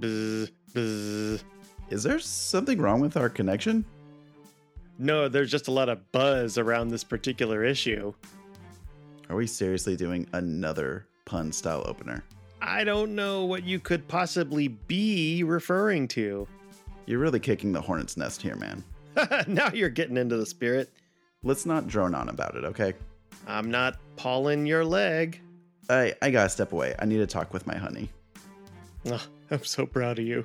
[0.00, 1.42] Bzz, bzz.
[1.90, 3.84] Is there something wrong with our connection?
[4.98, 8.12] No, there's just a lot of buzz around this particular issue.
[9.28, 12.24] Are we seriously doing another pun style opener?
[12.60, 16.48] I don't know what you could possibly be referring to.
[17.04, 18.82] You're really kicking the hornet's nest here, man.
[19.46, 20.90] now you're getting into the spirit.
[21.42, 22.94] Let's not drone on about it, okay?
[23.46, 25.40] I'm not pawing your leg.
[25.88, 26.94] I, I gotta step away.
[26.98, 28.10] I need to talk with my honey.
[29.08, 30.44] Oh, I'm so proud of you.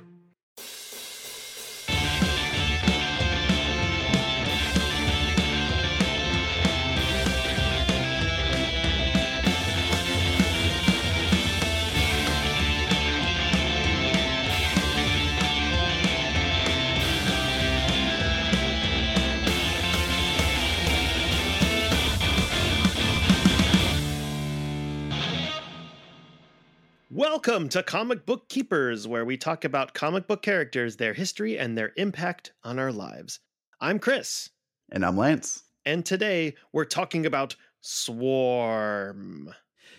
[27.44, 31.76] Welcome to Comic Book Keepers, where we talk about comic book characters, their history, and
[31.76, 33.40] their impact on our lives.
[33.80, 34.50] I'm Chris,
[34.92, 35.64] And I'm Lance.
[35.84, 39.52] and today we're talking about Swarm.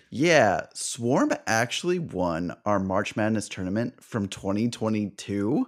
[0.09, 5.67] Yeah, Swarm actually won our March Madness tournament from 2022.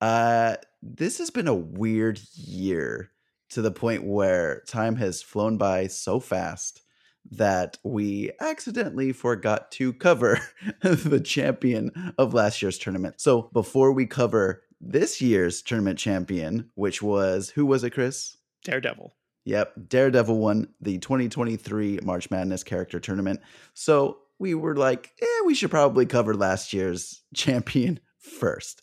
[0.00, 3.10] Uh, this has been a weird year
[3.50, 6.80] to the point where time has flown by so fast
[7.30, 10.38] that we accidentally forgot to cover
[10.82, 13.20] the champion of last year's tournament.
[13.20, 18.36] So before we cover this year's tournament champion, which was who was it, Chris?
[18.64, 19.14] Daredevil.
[19.44, 23.40] Yep, Daredevil won the 2023 March Madness character tournament.
[23.74, 28.82] So we were like, eh, we should probably cover last year's champion first.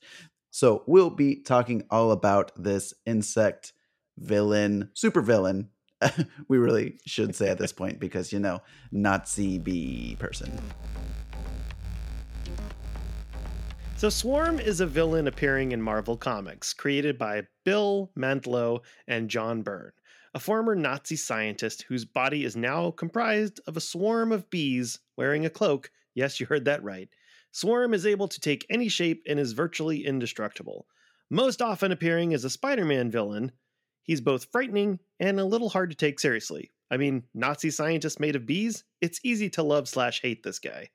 [0.51, 3.73] So we'll be talking all about this insect
[4.17, 5.69] villain, super villain.
[6.47, 8.61] we really should say at this point because, you know,
[8.91, 10.57] Nazi bee person.
[13.97, 19.61] So, Swarm is a villain appearing in Marvel Comics, created by Bill Mantlo and John
[19.61, 19.91] Byrne,
[20.33, 25.45] a former Nazi scientist whose body is now comprised of a swarm of bees wearing
[25.45, 25.91] a cloak.
[26.15, 27.09] Yes, you heard that right.
[27.51, 30.87] Swarm is able to take any shape and is virtually indestructible.
[31.29, 33.51] Most often appearing as a Spider Man villain,
[34.09, 36.71] he's both frightening and a little hard to take seriously.
[36.89, 38.83] I mean, Nazi scientist made of bees?
[39.01, 40.89] It's easy to love slash hate this guy.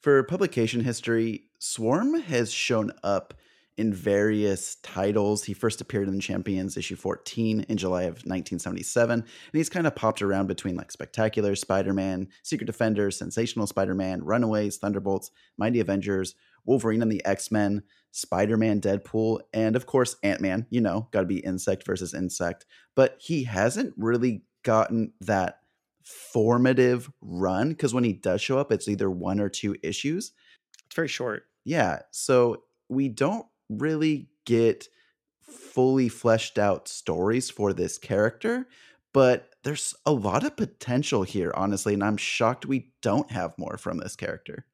[0.00, 3.34] For publication history, Swarm has shown up
[3.76, 5.44] in various titles.
[5.44, 9.94] He first appeared in Champions issue 14 in July of 1977, and he's kind of
[9.94, 15.78] popped around between like Spectacular Spider Man, Secret Defenders, Sensational Spider Man, Runaways, Thunderbolts, Mighty
[15.78, 20.66] Avengers, Wolverine and the X Men, Spider Man, Deadpool, and of course Ant Man.
[20.70, 22.66] You know, got to be insect versus insect.
[22.94, 25.60] But he hasn't really gotten that
[26.04, 30.32] formative run because when he does show up, it's either one or two issues.
[30.86, 31.44] It's very short.
[31.64, 32.00] Yeah.
[32.10, 34.88] So we don't really get
[35.40, 38.66] fully fleshed out stories for this character,
[39.12, 41.94] but there's a lot of potential here, honestly.
[41.94, 44.66] And I'm shocked we don't have more from this character.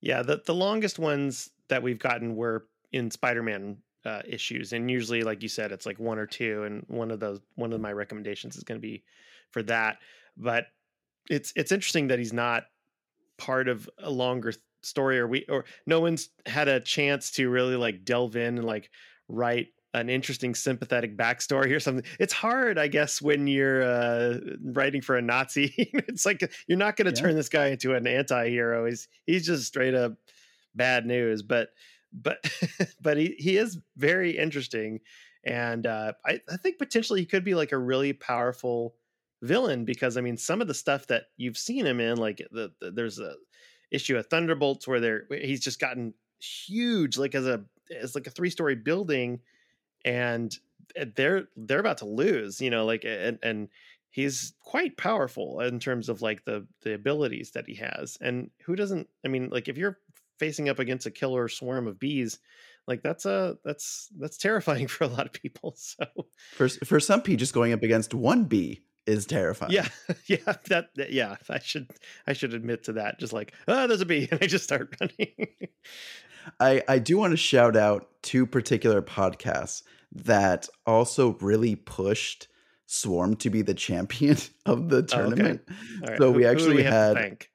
[0.00, 5.22] Yeah, the, the longest ones that we've gotten were in Spider-Man uh, issues, and usually,
[5.22, 6.64] like you said, it's like one or two.
[6.64, 9.02] And one of those, one of my recommendations is going to be
[9.50, 9.98] for that.
[10.36, 10.66] But
[11.28, 12.64] it's it's interesting that he's not
[13.36, 14.52] part of a longer
[14.82, 18.64] story, or we or no one's had a chance to really like delve in and
[18.64, 18.90] like
[19.28, 22.04] write an interesting sympathetic backstory or something.
[22.20, 25.74] It's hard, I guess, when you're uh, writing for a Nazi.
[25.76, 27.26] it's like you're not going to Yeah.
[27.26, 28.86] turn this guy into an anti-hero.
[28.86, 30.14] He's he's just straight up
[30.74, 31.42] bad news.
[31.42, 31.70] But
[32.12, 32.44] but
[33.00, 35.00] but he he is very interesting,
[35.44, 38.94] and uh, I I think potentially he could be like a really powerful
[39.42, 42.72] villain because I mean some of the stuff that you've seen him in, like the,
[42.80, 43.34] the there's a
[43.90, 47.64] issue of Thunderbolts where they're he's just gotten huge, like as a
[47.98, 49.40] as like a three story building
[50.04, 50.58] and
[51.16, 53.68] they're they're about to lose you know like and and
[54.10, 58.74] he's quite powerful in terms of like the the abilities that he has and who
[58.74, 59.98] doesn't i mean like if you're
[60.40, 62.38] facing up against a killer swarm of bees
[62.88, 66.04] like that's a that's that's terrifying for a lot of people so
[66.56, 69.70] For, for some people, just going up against one bee is terrifying.
[69.72, 69.86] yeah
[70.26, 71.88] yeah that, that- yeah i should
[72.26, 74.92] i should admit to that just like oh there's a bee and i just start
[75.00, 75.46] running
[76.58, 79.82] I, I do want to shout out two particular podcasts
[80.12, 82.48] that also really pushed
[82.86, 84.36] Swarm to be the champion
[84.66, 85.06] of the Oh, okay.
[85.16, 85.60] tournament.
[86.18, 87.46] So who- we actually to had-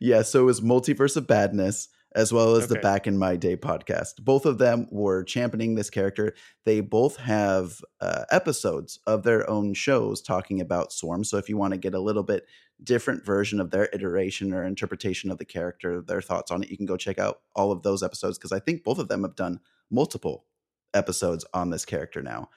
[0.00, 3.56] Yeah, so it was Multiverse of Badness, as well as the Back in My Day
[3.56, 4.22] podcast.
[4.22, 6.34] Both of them were championing this character.
[6.64, 11.24] They both have uh, episodes of their own shows talking about Swarm.
[11.24, 12.46] So if you want to get a little bit
[12.82, 16.76] different version of their iteration or interpretation of the character, their thoughts on it, you
[16.76, 19.36] can go check out all of those episodes because I think both of them have
[19.36, 19.60] done
[19.90, 20.44] multiple
[20.92, 22.48] episodes on this character now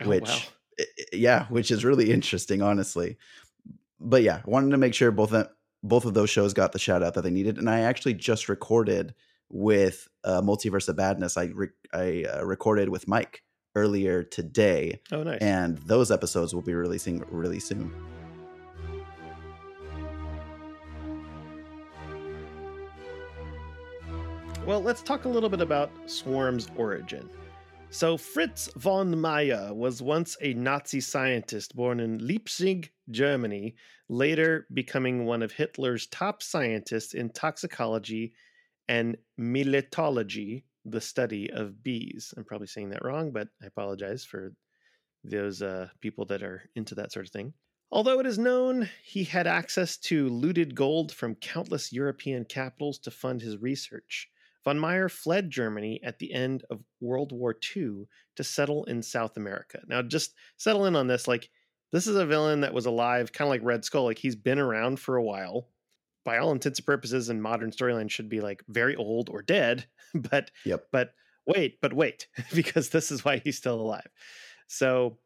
[0.00, 0.84] Oh, which wow.
[1.12, 3.16] yeah which is really interesting honestly
[3.98, 5.48] but yeah wanted to make sure both of,
[5.82, 8.48] both of those shows got the shout out that they needed and i actually just
[8.48, 9.14] recorded
[9.50, 13.42] with uh, multiverse of badness i re- i uh, recorded with mike
[13.74, 15.40] earlier today Oh, nice.
[15.40, 17.94] and those episodes will be releasing really soon
[24.66, 27.28] Well, let's talk a little bit about Swarm's origin.
[27.90, 33.74] So, Fritz von Meyer was once a Nazi scientist born in Leipzig, Germany,
[34.08, 38.34] later becoming one of Hitler's top scientists in toxicology
[38.88, 42.34] and melittology, the study of bees.
[42.36, 44.52] I'm probably saying that wrong, but I apologize for
[45.24, 47.54] those uh, people that are into that sort of thing.
[47.90, 53.10] Although it is known he had access to looted gold from countless European capitals to
[53.10, 54.28] fund his research,
[54.68, 58.04] von Meyer fled Germany at the end of World War II
[58.36, 59.80] to settle in South America.
[59.86, 61.48] Now, just settle in on this like,
[61.90, 64.04] this is a villain that was alive, kind of like Red Skull.
[64.04, 65.70] Like, he's been around for a while.
[66.22, 69.86] By all intents and purposes, in modern storyline, should be like very old or dead.
[70.14, 71.12] But yep but
[71.46, 74.08] wait, but wait, because this is why he's still alive.
[74.66, 75.18] So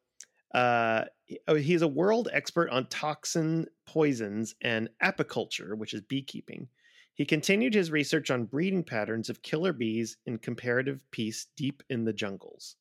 [0.54, 1.04] uh,
[1.48, 6.68] oh, he's a world expert on toxin poisons and apiculture, which is beekeeping.
[7.14, 12.04] He continued his research on breeding patterns of killer bees in comparative peace deep in
[12.04, 12.76] the jungles.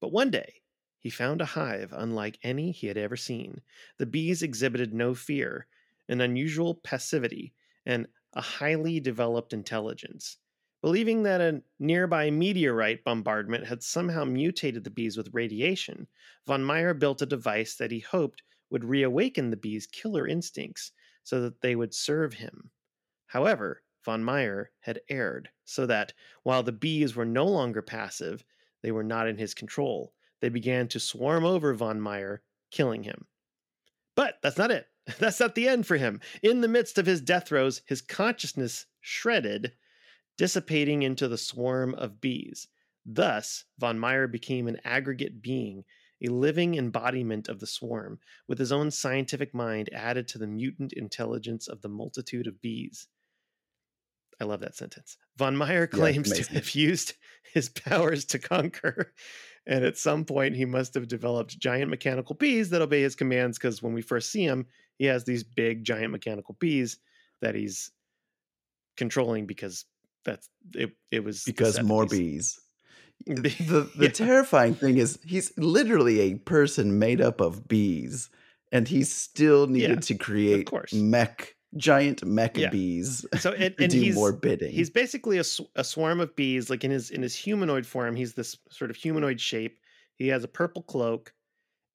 [0.00, 0.62] But one day,
[0.98, 3.60] he found a hive unlike any he had ever seen.
[3.98, 5.66] The bees exhibited no fear,
[6.08, 7.52] an unusual passivity,
[7.84, 10.38] and a highly developed intelligence.
[10.80, 16.06] Believing that a nearby meteorite bombardment had somehow mutated the bees with radiation,
[16.46, 20.92] von Meyer built a device that he hoped would reawaken the bees' killer instincts
[21.22, 22.70] so that they would serve him.
[23.28, 26.14] However, von Meyer had erred, so that
[26.44, 28.42] while the bees were no longer passive,
[28.82, 30.14] they were not in his control.
[30.40, 33.26] They began to swarm over von Meyer, killing him.
[34.14, 34.88] But that's not it.
[35.18, 36.20] That's not the end for him.
[36.42, 39.72] In the midst of his death throes, his consciousness shredded,
[40.36, 42.68] dissipating into the swarm of bees.
[43.06, 45.84] Thus, von Meyer became an aggregate being,
[46.20, 50.92] a living embodiment of the swarm, with his own scientific mind added to the mutant
[50.92, 53.08] intelligence of the multitude of bees.
[54.40, 55.16] I love that sentence.
[55.36, 57.14] Von Meyer Yeah, claims to have used
[57.52, 59.14] his powers to conquer,
[59.66, 63.58] and at some point he must have developed giant mechanical bees that obey his commands.
[63.58, 64.66] Because when we first see him,
[64.98, 66.98] he has these big giant mechanical bees
[67.40, 67.92] that he's
[68.96, 69.84] controlling because
[70.24, 70.96] that's it.
[71.10, 72.60] It was because more bees
[73.26, 74.10] the the Yeah.
[74.10, 78.30] terrifying thing is he's literally a person made up of bees
[78.72, 82.70] and he still needed Yeah, to create mech giant mech Yeah.
[82.70, 86.34] bees So it, and do he's more bidding he's basically a, sw- a swarm of
[86.36, 86.70] bees.
[86.70, 89.80] Like in his in his humanoid form, he's this sort of humanoid shape.
[90.16, 91.34] He has a purple cloak,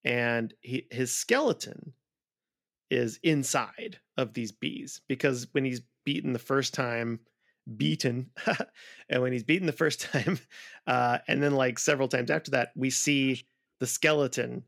[0.06, 1.94] and he his skeleton
[2.90, 7.20] is inside of these bees because when he's beaten the first time,
[7.78, 8.32] beaten,
[9.10, 10.40] and when he's beaten the first time,
[10.88, 13.48] uh, and then like several times after that, we see
[13.80, 14.66] the skeleton,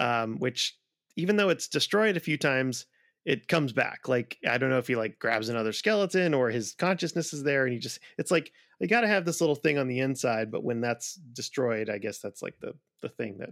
[0.00, 0.78] um, which
[1.16, 2.86] even though it's destroyed a few times,
[3.24, 4.08] it comes back.
[4.08, 7.64] Like I don't know if he like grabs another skeleton or his consciousness is there,
[7.64, 10.50] and he just it's like you got to have this little thing on the inside,
[10.50, 13.50] but when that's destroyed, I guess that's like the the thing that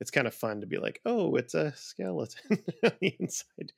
[0.00, 3.72] it's kind of fun to be like, oh, it's a skeleton on the inside.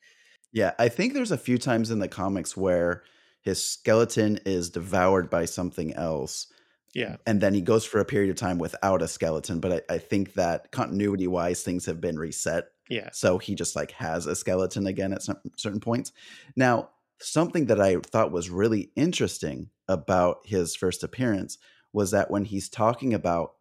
[0.53, 3.03] yeah i think there's a few times in the comics where
[3.41, 6.47] his skeleton is devoured by something else
[6.95, 9.95] Yeah, and then he goes for a period of time without a skeleton but i,
[9.95, 14.27] I think that continuity wise things have been reset yeah, so he just like has
[14.27, 16.13] a skeleton again at some certain points.
[16.57, 21.57] Now something that i thought was really interesting about his first appearance
[21.93, 23.53] was that when he's talking about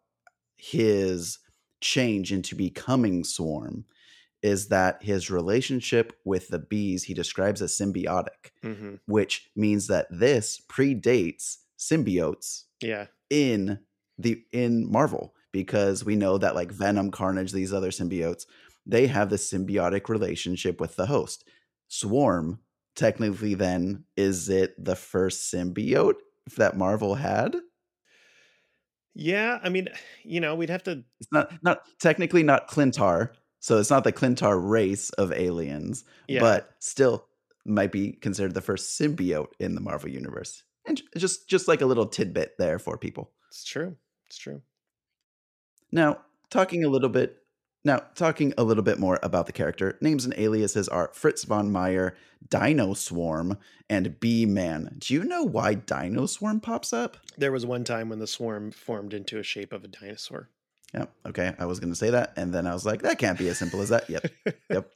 [0.56, 1.38] his
[1.80, 3.84] change into becoming swarm
[4.42, 10.08] is that his relationship with the bees he describes as symbiotic hmm which means that
[10.10, 13.78] this predates symbiotes yeah, in
[14.18, 18.46] the in Marvel because we know that like Venom, Carnage, these other symbiotes,
[18.86, 21.48] they have this symbiotic relationship with the host.
[21.88, 22.60] Swarm,
[22.96, 26.16] technically, then is it the first symbiote
[26.56, 27.56] that Marvel had?
[29.14, 29.58] yeah.
[29.62, 29.88] I mean,
[30.24, 31.04] you know, we'd have to.
[31.20, 36.40] It's not not technically not Klyntar, so it's not the Klyntar race of aliens, Yeah,
[36.40, 37.26] but still
[37.64, 40.64] might be considered the first symbiote in the Marvel universe.
[40.86, 43.30] And just just like a little tidbit there for people.
[43.50, 43.96] It's true.
[44.26, 44.62] It's true.
[45.92, 46.18] Now,
[46.50, 47.36] talking a little bit
[47.84, 51.72] now, talking a little bit more about the character, names and aliases are Fritz von
[51.72, 52.14] Meyer,
[52.48, 53.58] Dino Swarm,
[53.90, 54.96] and Bee Man.
[54.98, 57.16] Do you know why Dino Swarm pops up?
[57.36, 60.48] There was one time when the swarm formed into a shape of a dinosaur.
[60.94, 61.12] Yep.
[61.28, 61.54] Okay.
[61.58, 63.58] I was going to say that, and then I was like, that can't be as
[63.58, 64.08] simple as that.
[64.08, 64.26] Yep.
[64.70, 64.90] Yep.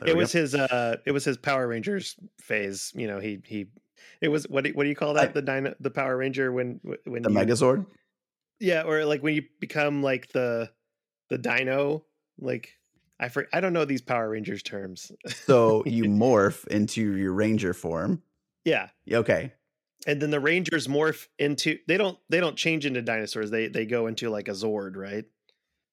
[0.00, 0.40] There it was go.
[0.40, 0.54] his.
[0.54, 2.90] Uh, it was his Power Rangers phase.
[2.96, 3.66] You know, he he.
[4.22, 5.28] It was what do, what do you call that?
[5.28, 7.84] I- the dino, the Power Ranger when when the you, Megazord.
[8.58, 10.70] Yeah, or like when you become like the
[11.28, 12.04] the dino.
[12.40, 12.70] Like
[13.18, 15.12] I for, I don't know these Power Rangers terms.
[15.44, 18.22] So you morph into your Ranger form.
[18.64, 19.52] yeah, Okay.
[20.06, 21.78] and then the Rangers morph into.
[21.86, 23.50] They don't they don't change into dinosaurs.
[23.50, 25.24] They they go into like a Zord, right?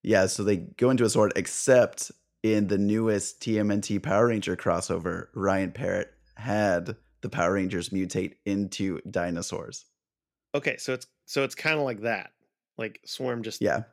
[0.04, 0.28] Yeah.
[0.28, 2.12] So they go into a Zord, except
[2.44, 9.02] in the newest TMNT Power Ranger crossover, Ryan Parrott had the Power Rangers mutate into
[9.10, 9.86] dinosaurs.
[10.56, 12.32] Okay, so it's so it's kind of like that.
[12.78, 13.84] Like Swarm just Yeah.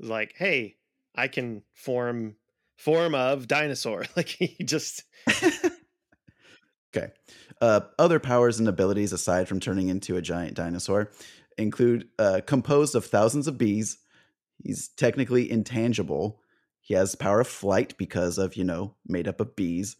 [0.00, 0.76] like, hey,
[1.14, 2.36] I can form
[2.76, 4.04] form of dinosaur.
[4.16, 5.04] Like he just
[6.96, 7.12] Okay.
[7.60, 11.12] Uh, other powers and abilities aside from turning into a giant dinosaur
[11.56, 13.98] include uh, composed of thousands of bees.
[14.62, 16.40] He's technically intangible.
[16.80, 19.96] He has power of flight because of, you know, made up of bees,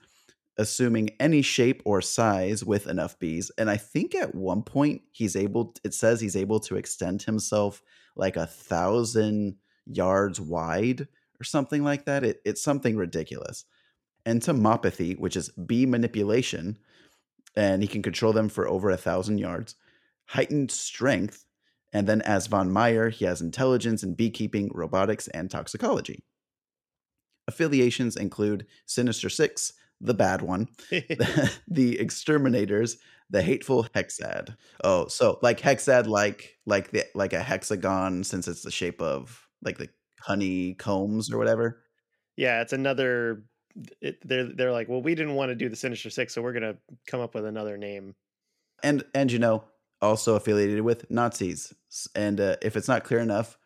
[0.57, 3.51] assuming any shape or size with enough bees.
[3.57, 7.83] And I think at one point he's able, it says he's able to extend himself
[8.17, 9.57] like a thousand
[9.91, 11.09] yards wide
[11.41, 12.25] or something like that.
[12.25, 13.65] It, it's something ridiculous
[14.27, 16.79] entomopathy, which is bee manipulation,
[17.57, 19.75] and he can control them for over a thousand yards.
[20.27, 21.45] Heightened strength,
[21.93, 26.23] and then as von Meyer, he has intelligence in beekeeping, robotics, and toxicology.
[27.49, 30.69] Affiliations include Sinister Six, the bad one,
[31.69, 34.57] the Exterminators, the Hateful Hexad.
[34.85, 39.49] Oh, so like Hexad, like like the like a hexagon, since it's the shape of
[39.63, 39.89] like the
[40.21, 41.83] honey combs or whatever.
[42.37, 43.43] yeah, it's another.
[44.01, 46.53] It, they're they're like, well, we didn't want to do the Sinister Six, so we're
[46.53, 46.77] gonna
[47.07, 48.15] come up with another name.
[48.83, 49.65] and and you know
[50.03, 51.75] also affiliated with nazis
[52.15, 53.59] and uh, if it's not clear enough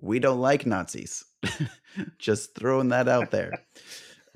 [0.00, 1.24] we don't like nazis
[2.18, 3.52] just throwing that out there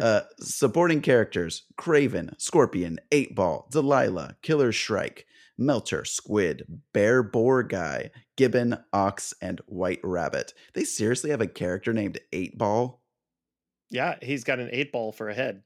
[0.01, 5.25] uh, supporting characters Kraven scorpion eight ball delilah killer shrike
[5.57, 11.93] melter squid bear boar guy gibbon ox and white rabbit they seriously have a character
[11.93, 13.03] named eight ball
[13.91, 15.62] Yeah, he's got an eight ball for a head.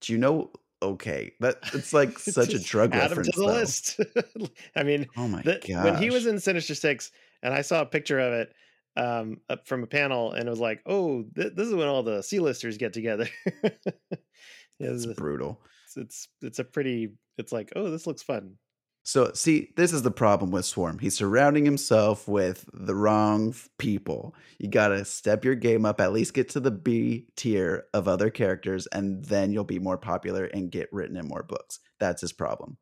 [0.00, 0.50] do you know
[0.82, 3.52] okay that it's like such a drug Add him reference to the though.
[3.52, 4.00] list.
[4.76, 7.12] I mean, oh my god when he was in Sinister Six,
[7.42, 8.52] and I saw a picture of it
[8.96, 12.02] um, up from a panel, and it was like, oh, th- this is when all
[12.02, 13.28] the C-listers get together.
[13.62, 17.10] it's it's, brutal it's it's it's a pretty.
[17.38, 18.56] It's like, oh, this looks fun.
[19.02, 20.98] So, see, this is the problem with Swarm.
[20.98, 24.34] He's surrounding himself with the wrong people.
[24.58, 28.06] You got to step your game up, at least get to the B tier of
[28.06, 31.80] other characters, and then you'll be more popular and get written in more books.
[31.98, 32.76] That's his problem.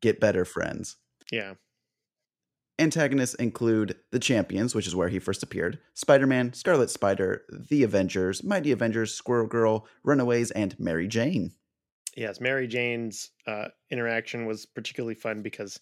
[0.00, 0.96] Get better friends.
[1.30, 1.54] Yeah,
[2.78, 7.82] Antagonists include the Champions, which is where he first appeared, Spider Man, Scarlet Spider, The
[7.82, 11.54] Avengers, Mighty Avengers, Squirrel Girl, Runaways, and Mary Jane.
[12.16, 12.40] Yes.
[12.40, 15.78] Mary Jane's uh, interaction was particularly fun because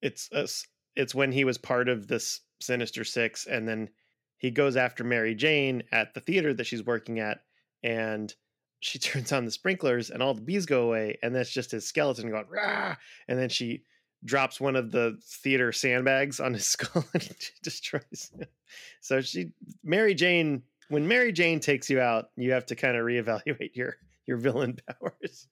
[0.00, 3.88] it's a s it's when he was part of this Sinister Six, and then
[4.36, 7.38] he goes after Mary Jane at the theater that she's working at,
[7.82, 8.34] and
[8.80, 11.86] she turns on the sprinklers, and all the bees go away, and that's just his
[11.86, 12.96] skeleton going rah,
[13.28, 13.84] and then she
[14.24, 18.46] drops one of the theater sandbags on his skull and destroys him.
[19.00, 19.50] So she,
[19.82, 23.96] Mary Jane, when Mary Jane takes you out, you have to kind of reevaluate your
[24.26, 25.48] your villain powers.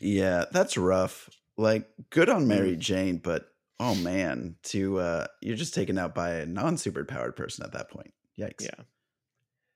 [0.00, 1.28] Yeah, that's rough.
[1.56, 2.48] Like, good on.
[2.48, 3.46] Mary Jane, but
[3.80, 7.90] oh man, to uh you're just taken out by a non-super powered person at that
[7.90, 8.12] point.
[8.38, 8.62] Yikes.
[8.62, 8.84] Yeah.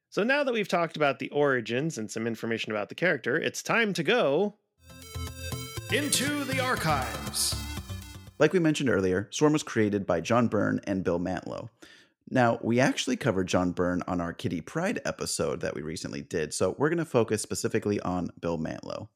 [0.09, 3.63] So now that we've talked about the origins and some information about the character, it's
[3.63, 4.55] time to go
[5.93, 7.55] into the archives.
[8.39, 11.69] Like we mentioned earlier, Swarm was created by John Byrne and Bill Mantlo.
[12.29, 16.53] Now, we actually covered John Byrne on our Kitty Pryde episode that we recently did,
[16.53, 19.09] so we're going to focus specifically on Bill Mantlo.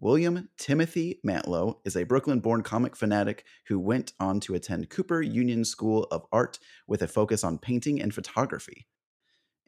[0.00, 5.22] William Timothy Mantlo is a Brooklyn born comic fanatic who went on to attend Cooper
[5.22, 6.58] Union School of Art
[6.88, 8.88] with a focus on painting and photography.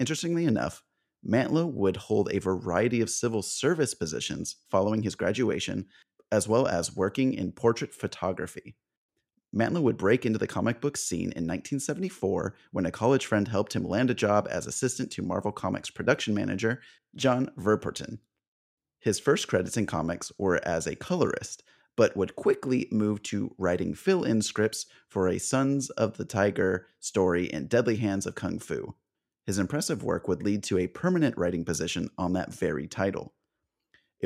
[0.01, 0.83] Interestingly enough,
[1.25, 5.87] Mantlo would hold a variety of civil service positions following his graduation,
[6.33, 8.75] as well as working in portrait photography.
[9.55, 13.75] Mantlo would break into the comic book scene in 1974 when a college friend helped
[13.75, 16.81] him land a job as assistant to Marvel Comics production manager
[17.15, 18.19] John Verpoorten.
[18.99, 21.63] His first credits in comics were as a colorist,
[21.97, 26.89] but would quickly move to writing fill in scripts for a Sons of the Tiger
[27.01, 28.95] story in Deadly Hands of Kung Fu.
[29.47, 33.33] His impressive work would lead to a permanent writing position on that very title.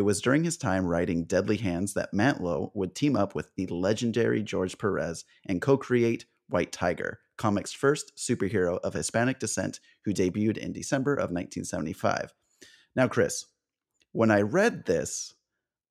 [0.01, 3.67] It was during his time writing Deadly Hands that Mantlo would team up with the
[3.67, 10.15] legendary George Perez and co create White Tiger, comics' first superhero of Hispanic descent who
[10.15, 12.33] debuted in December of 1975.
[12.97, 13.45] Now, Chris,
[14.13, 15.35] when I read this,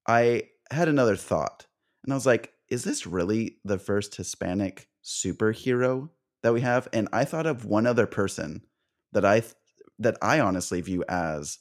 [0.07, 1.67] I had another thought.
[2.03, 6.09] And I was like, is this really the first Hispanic superhero
[6.41, 6.87] that we have?
[6.91, 8.63] And I thought of one other person
[9.11, 9.53] that I th-
[9.99, 11.59] that I honestly view as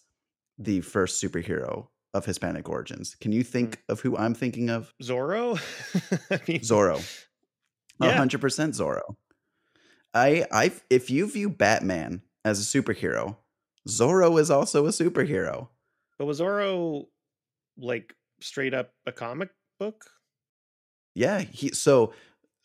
[0.56, 3.16] the first superhero of Hispanic origins.
[3.20, 3.80] Can you think mm.
[3.88, 4.92] of who I'm thinking of?
[5.02, 5.58] Zorro?
[6.30, 7.24] I mean, Zorro.
[8.00, 8.16] Yeah.
[8.16, 9.16] 100% Zorro.
[10.14, 13.36] I I if you view Batman as a superhero,
[13.88, 15.68] Zorro is also a superhero.
[16.18, 17.06] But was Zorro
[17.76, 20.06] like straight up a comic book?
[21.14, 22.12] Yeah, he so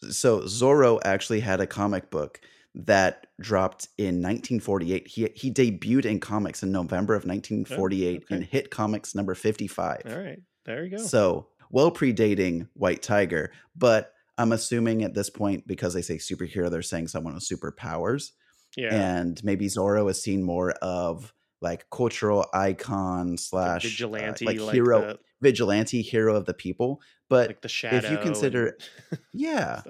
[0.09, 2.39] so Zorro actually had a comic book
[2.75, 5.07] that dropped in 1948.
[5.07, 8.35] He he debuted in comics in November of 1948 oh, okay.
[8.35, 10.01] in Hit Comics number 55.
[10.05, 10.39] All right.
[10.65, 11.03] There you go.
[11.03, 16.69] So, well predating White Tiger, but I'm assuming at this point because they say superhero
[16.71, 18.31] they're saying someone with superpowers.
[18.75, 18.93] Yeah.
[18.93, 24.73] And maybe Zorro is seen more of like cultural icon slash vigilante, uh, like, like
[24.73, 27.01] hero, the, vigilante hero of the people.
[27.29, 27.97] But like the shadow.
[27.97, 28.75] If you consider,
[29.11, 29.19] and...
[29.33, 29.81] yeah,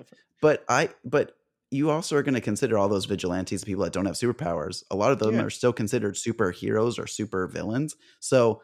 [0.42, 1.36] but I, but
[1.74, 4.84] you also are going to consider all those vigilantes, people that don't have superpowers.
[4.92, 5.42] A lot of them yeah.
[5.42, 7.96] are still considered superheroes or super villains.
[8.20, 8.62] So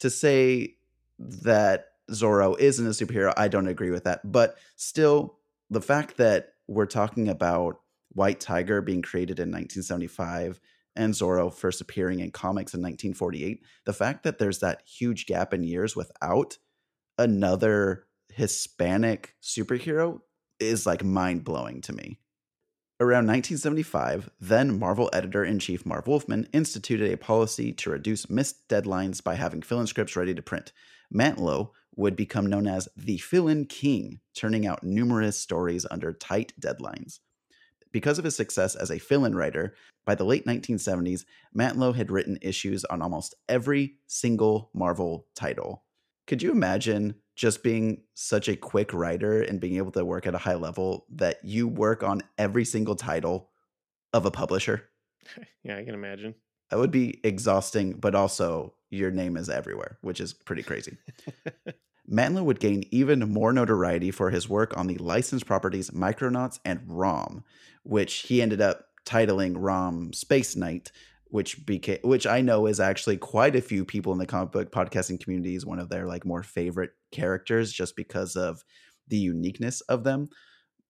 [0.00, 0.76] to say
[1.18, 4.30] that Zorro isn't a superhero, I don't agree with that.
[4.30, 5.38] But still,
[5.70, 7.80] the fact that we're talking about
[8.10, 10.60] White Tiger being created in 1975
[10.94, 15.54] and Zorro first appearing in comics in 1948, the fact that there's that huge gap
[15.54, 16.58] in years without
[17.16, 20.20] another Hispanic superhero
[20.60, 22.18] is like mind blowing to me.
[23.02, 28.68] Around 1975, then Marvel editor in chief Marv Wolfman instituted a policy to reduce missed
[28.68, 30.70] deadlines by having fill in scripts ready to print.
[31.12, 36.52] Mantlo would become known as the fill in king, turning out numerous stories under tight
[36.60, 37.18] deadlines.
[37.90, 42.12] Because of his success as a fill in writer, by the late 1970s, Mantlo had
[42.12, 45.82] written issues on almost every single Marvel title.
[46.26, 50.34] Could you imagine just being such a quick writer and being able to work at
[50.34, 53.50] a high level that you work on every single title
[54.12, 54.88] of a publisher?
[55.64, 56.34] Yeah, I can imagine.
[56.70, 60.96] That would be exhausting, but also your name is everywhere, which is pretty crazy.
[62.10, 66.80] Mantlo would gain even more notoriety for his work on the licensed properties Micronauts and
[66.86, 67.44] ROM,
[67.84, 70.90] which he ended up titling ROM Space Knight,
[71.32, 74.70] which became which I know is actually quite a few people in the comic book
[74.70, 78.62] podcasting community is one of their like more favorite characters just because of
[79.08, 80.28] the uniqueness of them.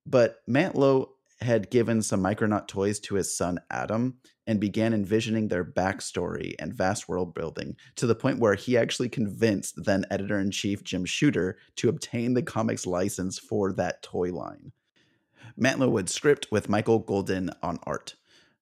[0.05, 5.64] But Mantlo had given some Micronaut toys to his son Adam and began envisioning their
[5.64, 10.50] backstory and vast world building to the point where he actually convinced then editor in
[10.50, 14.72] chief Jim Shooter to obtain the comics license for that toy line.
[15.57, 18.16] Mantlo would script with Michael Golden on art.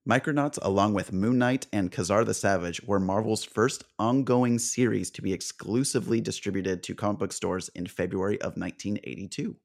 [0.08, 5.22] Micronauts, along with Moon Knight and Ka-Zar the Savage, were Marvel's first ongoing series to
[5.22, 9.56] be exclusively distributed to comic book stores in February of 1982.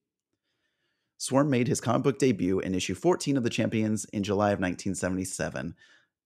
[1.18, 4.60] Swarm made his comic book debut in issue 14 of The Champions in July of
[4.60, 5.74] 1977.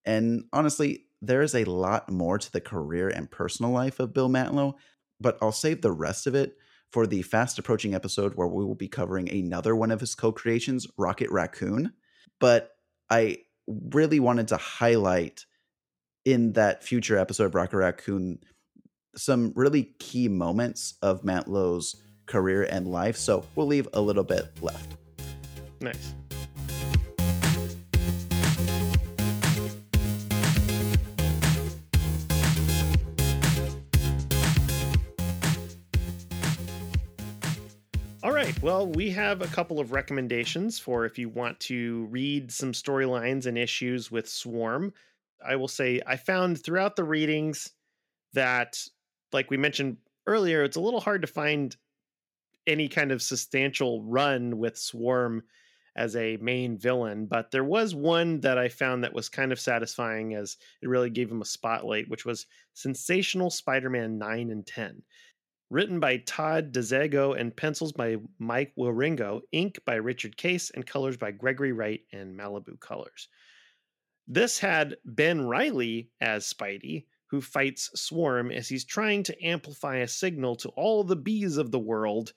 [0.04, 4.28] And honestly, there is a lot more to the career and personal life of Bill
[4.28, 4.74] Mantlo,
[5.20, 6.56] but I'll save the rest of it
[6.90, 10.32] for the fast approaching episode where we will be covering another one of his co
[10.32, 11.92] creations, Rocket Raccoon.
[12.40, 12.72] But
[13.08, 13.38] I
[13.92, 15.46] really wanted to highlight
[16.24, 18.38] in that future episode of Rocket Raccoon
[19.16, 23.16] some really key moments of Mantlo's career and life.
[23.16, 24.96] So we'll leave a little bit left.
[25.80, 26.14] Nice.
[38.62, 43.46] Well, we have a couple of recommendations for if you want to read some storylines
[43.46, 44.92] and issues with Swarm.
[45.44, 47.72] I will say I found throughout the readings
[48.34, 48.86] that,
[49.32, 49.96] like we mentioned
[50.26, 51.74] earlier, it's a little hard to find
[52.66, 55.42] any kind of substantial run with Swarm
[55.96, 59.58] as a main villain, but there was one that I found that was kind of
[59.58, 64.66] satisfying as it really gave him a spotlight, which was Sensational Spider Man 9 and
[64.66, 65.02] 10.
[65.70, 71.16] Written by Todd DeZago and pencils by Mike Wieringo, ink by Richard Case, and colors
[71.16, 73.28] by Gregory Wright and Malibu Colors.
[74.26, 80.08] This had Ben Riley as Spidey, who fights Swarm as he's trying to amplify a
[80.08, 82.32] signal to all the bees of the world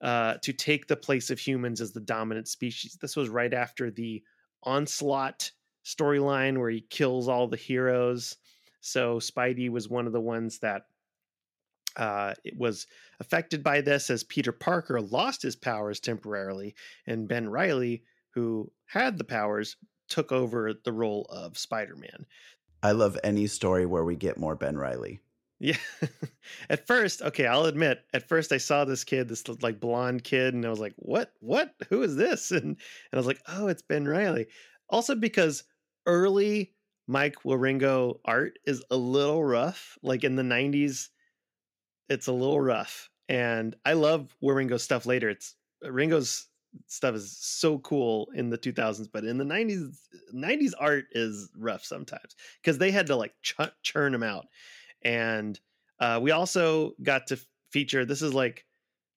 [0.00, 2.98] uh, to take the place of humans as the dominant species.
[3.00, 4.24] This was right after the
[4.64, 5.52] onslaught
[5.84, 8.36] storyline where he kills all the heroes.
[8.80, 10.86] So Spidey was one of the ones that
[11.96, 12.86] uh, it was
[13.20, 16.74] affected by this as Peter Parker lost his powers temporarily,
[17.06, 19.76] and Ben Riley, who had the powers,
[20.08, 22.26] took over the role of Spider Man.
[22.82, 25.20] I love any story where we get more Ben Riley.
[25.62, 25.76] Yeah.
[26.70, 30.54] at first, okay, I'll admit, at first I saw this kid, this like blonde kid,
[30.54, 31.32] and I was like, what?
[31.38, 31.72] What?
[31.88, 32.50] Who is this?
[32.50, 32.76] And, and
[33.12, 34.48] I was like, oh, it's Ben Riley.
[34.88, 35.62] Also, because
[36.04, 36.74] early
[37.06, 39.96] Mike Wieringo art is a little rough.
[40.02, 41.10] Like in the 90s,
[42.12, 43.10] it's a little rough.
[43.28, 45.30] And I love Wieringo's stuff later.
[45.30, 46.48] It's Ringo's
[46.86, 49.96] stuff is so cool in the 2000s, but in the 90s,
[50.34, 54.46] 90s art is rough sometimes because they had to like ch- churn them out.
[55.02, 55.58] And
[56.00, 57.38] uh, we also got to
[57.70, 58.66] feature this is like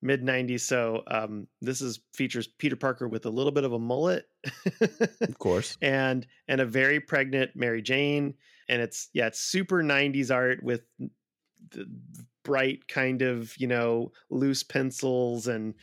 [0.02, 3.80] mid 90s so um, this is features peter parker with a little bit of a
[3.80, 4.26] mullet
[5.22, 8.34] of course and and a very pregnant mary jane
[8.70, 10.82] and it's yeah it's super 90s art with
[11.72, 11.86] the
[12.46, 15.74] bright kind of you know loose pencils and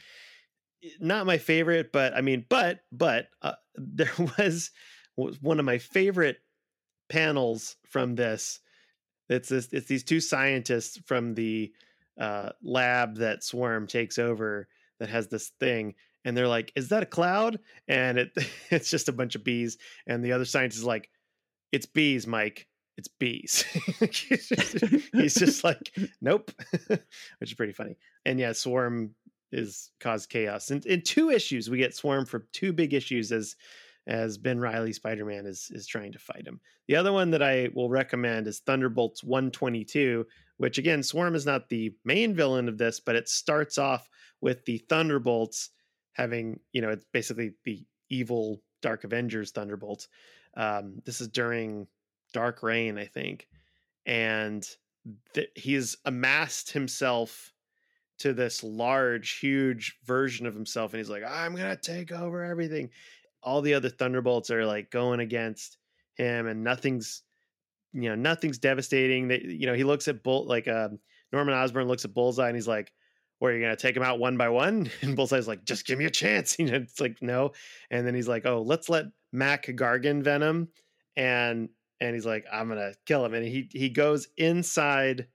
[0.83, 4.71] eh, not my favorite but i mean but but uh, there was
[5.17, 6.39] one of my favorite
[7.11, 8.61] panels from this
[9.29, 11.73] it's this it's these two scientists from the
[12.21, 14.69] uh, lab that Swarm takes over
[15.01, 15.95] that has this thing,
[16.25, 18.33] and they're like, "Is that a cloud?" And it
[18.71, 21.11] it's just a bunch of bees, and the other scientist is like,
[21.73, 22.67] "It's bees, Mike.
[23.03, 23.63] It's bees."
[25.13, 26.53] He's just like, "Nope,"
[26.87, 27.97] which is pretty funny.
[28.25, 29.15] And yeah, Swarm
[29.51, 30.71] is caused chaos.
[30.71, 33.57] And in two issues, we get Swarm for two big issues as
[34.07, 36.61] as Ben Riley Spider Man is is trying to fight him.
[36.87, 40.25] The other one that I will recommend is Thunderbolts 122,
[40.59, 44.09] which again, Swarm is not the main villain of this, but it starts off
[44.41, 45.71] with the Thunderbolts
[46.13, 50.09] having, you know, it's basically the evil Dark Avengers Thunderbolts.
[50.57, 51.87] Um, this is during
[52.33, 53.49] Dark Reign, I think,
[54.07, 54.67] and
[55.35, 57.53] th- he's amassed himself
[58.19, 62.91] to this large, huge version of himself, and he's like, "I'm gonna take over everything."
[63.43, 65.79] all the other Thunderbolts are like going against
[66.15, 67.23] him, and nothing's
[67.93, 69.29] you know nothing's devastating.
[69.29, 70.89] That you know he looks at Bull like uh,
[71.33, 72.93] Norman Osborn looks at Bullseye and he's like,
[73.39, 75.99] "Where are you gonna take him out one by one?" And Bullseye's like, "Just give
[75.99, 77.53] me a chance." You know, it's like no,
[77.91, 80.69] and then he's like, "Oh, let's let Mac Gargan Venom,"
[81.17, 81.69] and
[82.03, 85.29] and he's like, "I'm gonna kill him," and he he goes inside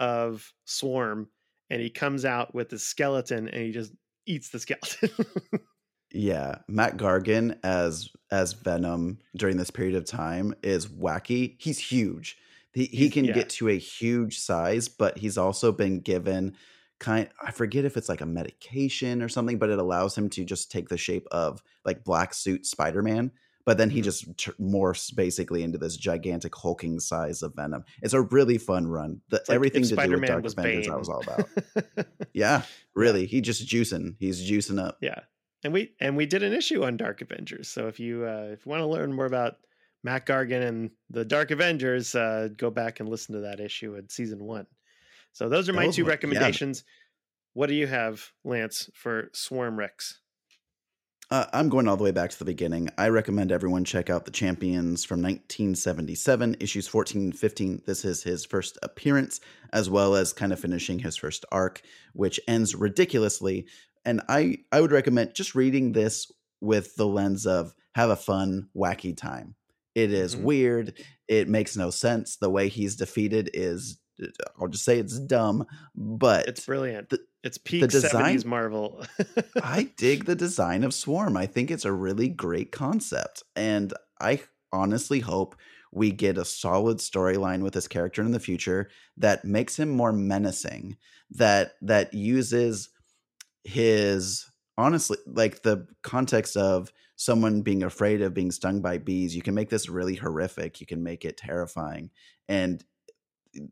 [0.00, 1.28] of Swarm
[1.70, 3.92] and he comes out with the skeleton and he just
[4.26, 5.10] eats the skeleton.
[6.12, 11.56] Yeah, Mac Gargan as as Venom during this period of time is wacky.
[11.58, 12.38] He's huge.
[12.72, 13.32] He he can yeah.
[13.32, 16.56] get to a huge size, but he's also been given
[17.00, 20.44] kind I forget if it's like a medication or something, but it allows him to
[20.44, 23.32] just take the shape of like black suit Spider-Man.
[23.66, 24.04] But then he mm-hmm.
[24.04, 27.84] just t- morphs basically into this gigantic hulking size of Venom.
[28.00, 29.20] It's a really fun run.
[29.28, 30.94] The, like everything to Spider-Man do with Dark was Avengers, Bane.
[30.94, 32.06] I was all about.
[32.32, 32.62] yeah,
[32.94, 33.26] really.
[33.26, 34.14] He just juicing.
[34.18, 34.96] He's juicing up.
[35.02, 35.20] Yeah
[35.66, 37.68] and we and we did an issue on Dark Avengers.
[37.68, 39.56] So if you uh, if you want to learn more about
[40.04, 44.08] Mac Gargan and the Dark Avengers, uh, go back and listen to that issue in
[44.08, 44.66] season one.
[45.32, 46.84] So those are my oh, two recommendations.
[46.86, 46.92] Yeah.
[47.54, 50.20] What do you have, Lance, for Swarm Rex?
[51.28, 52.88] Uh, I'm going all the way back to the beginning.
[52.96, 57.82] I recommend everyone check out the Champions from 1977, issues 14 and 15.
[57.84, 59.40] This is his first appearance,
[59.72, 63.66] as well as kind of finishing his first arc, which ends ridiculously
[64.06, 66.30] and I I would recommend just reading this
[66.62, 69.56] with the lens of have a fun, wacky time.
[69.94, 70.44] It is mm-hmm.
[70.44, 71.04] weird.
[71.28, 72.36] It makes no sense.
[72.36, 73.98] The way he's defeated is
[74.60, 77.10] I'll just say it's dumb, but it's brilliant.
[77.10, 79.04] The, it's peak the design, 70s Marvel.
[79.62, 81.36] I dig the design of Swarm.
[81.36, 83.42] I think it's a really great concept.
[83.54, 84.40] And I
[84.72, 85.56] honestly hope
[85.92, 90.12] we get a solid storyline with this character in the future that makes him more
[90.12, 90.96] menacing,
[91.30, 92.90] that that uses
[93.64, 94.46] his
[94.78, 99.54] honestly like the context of someone being afraid of being stung by bees you can
[99.54, 102.10] make this really horrific you can make it terrifying
[102.48, 102.84] and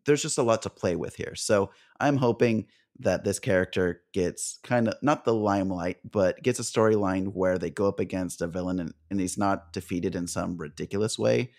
[0.07, 1.35] there's just a lot to play with here.
[1.35, 1.70] So
[2.01, 2.66] i'm hoping
[2.99, 7.70] that this character gets kind of not the limelight but gets a storyline where they
[7.70, 11.51] go up against a villain and, and he's not defeated in some ridiculous way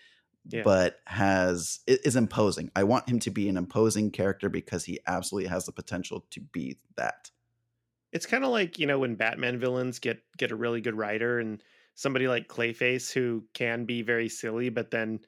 [0.48, 0.62] yeah.
[0.62, 2.70] but has is imposing.
[2.76, 6.40] I want him to be an imposing character because he absolutely has the potential to
[6.40, 7.30] be that.
[8.12, 11.38] It's kind of like you know when Batman villains get get a really good writer
[11.38, 11.62] and
[11.94, 15.20] somebody like Clayface who can be very silly, but then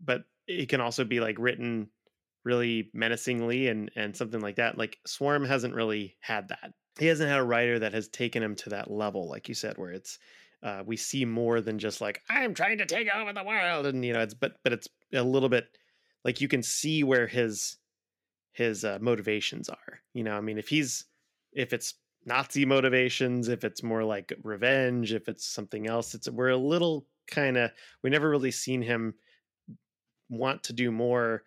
[0.00, 1.88] but it can also be like written
[2.48, 4.78] really menacingly and and something like that.
[4.78, 6.72] Like Swarm hasn't really had that.
[6.98, 9.76] he hasn't had a writer that has taken him to that level, like you said,
[9.76, 10.18] where it's
[10.62, 14.02] uh, we see more than just like I'm trying to take over the world, and
[14.04, 15.66] you know, it's but but it's a little bit
[16.24, 17.76] like you can see where his
[18.52, 20.00] his uh, motivations are.
[20.14, 21.04] You know, I mean, if he's
[21.52, 26.48] if it's Nazi motivations, if it's more like revenge, if it's something else, it's we're
[26.48, 27.70] a little kind of
[28.02, 29.14] we never really seen him
[30.30, 31.42] want to do more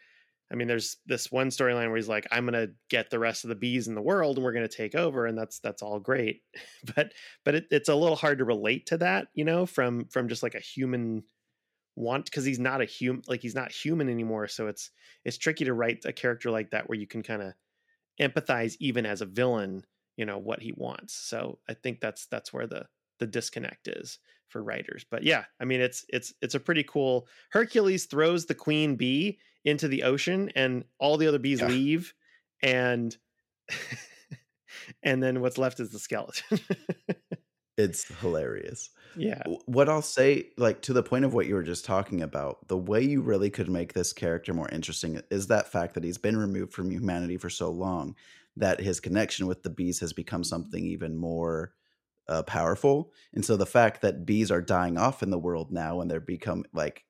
[0.52, 3.50] I mean, there's this one storyline where he's like, "I'm gonna get the rest of
[3.50, 6.42] the bees in the world, and we're gonna take over," and that's that's all great.
[6.96, 7.14] but
[7.46, 10.44] but it, it's a little hard to relate to that, you know, from from just
[10.44, 11.24] like a human
[11.96, 14.48] want because he's not a human, like he's not human anymore.
[14.48, 14.92] So it's
[15.26, 17.54] it's tricky to write a character like that where you can kind of
[18.20, 19.84] empathize even as a villain,
[20.18, 21.14] you know, what he wants.
[21.14, 22.88] So I think that's that's where the
[23.20, 25.06] the disconnect is for writers.
[25.10, 29.40] But yeah, I mean it's it's it's a pretty cool Hercules throws the queen bee
[29.64, 31.68] into the ocean and all the other bees yeah.
[31.68, 32.14] leave
[32.64, 33.18] and
[35.04, 36.60] and then what's left is the skeleton.
[37.78, 38.90] it's hilarious.
[39.16, 39.42] Yeah.
[39.66, 42.78] What I'll say like to the point of what you were just talking about, the
[42.78, 46.38] way you really could make this character more interesting is that fact that he's been
[46.38, 48.16] removed from humanity for so long
[48.58, 51.74] that his connection with the bees has become something even more
[52.28, 53.12] uh, powerful.
[53.34, 56.20] And so the fact that bees are dying off in the world now and they're
[56.20, 57.04] become like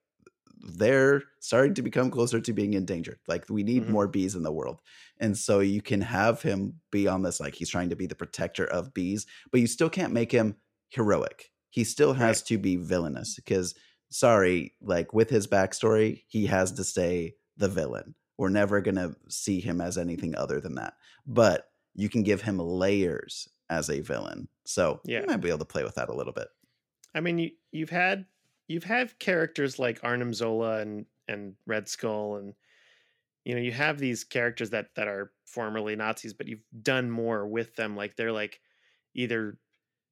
[0.59, 3.19] they're starting to become closer to being endangered.
[3.27, 3.91] Like we need mm-hmm.
[3.91, 4.81] more bees in the world.
[5.19, 8.15] And so you can have him be on this like he's trying to be the
[8.15, 10.55] protector of bees, but you still can't make him
[10.89, 11.51] heroic.
[11.69, 12.47] He still has right.
[12.47, 13.75] to be villainous because
[14.09, 18.15] sorry, like with his backstory, he has to stay the villain.
[18.37, 20.95] We're never going to see him as anything other than that.
[21.25, 24.47] But you can give him layers as a villain.
[24.65, 25.21] So yeah.
[25.21, 26.47] you might be able to play with that a little bit.
[27.13, 28.25] I mean, you you've had
[28.67, 32.54] you've had characters like Arnim Zola and and Red Skull and
[33.45, 37.47] you know you have these characters that that are formerly Nazis, but you've done more
[37.47, 37.95] with them.
[37.95, 38.60] Like they're like
[39.13, 39.58] either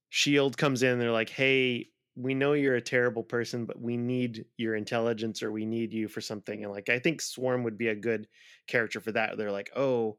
[0.09, 4.45] Shield comes in, they're like, hey, we know you're a terrible person, but we need
[4.57, 6.63] your intelligence or we need you for something.
[6.63, 8.27] And like I think Swarm would be a good
[8.67, 9.37] character for that.
[9.37, 10.17] They're like, oh,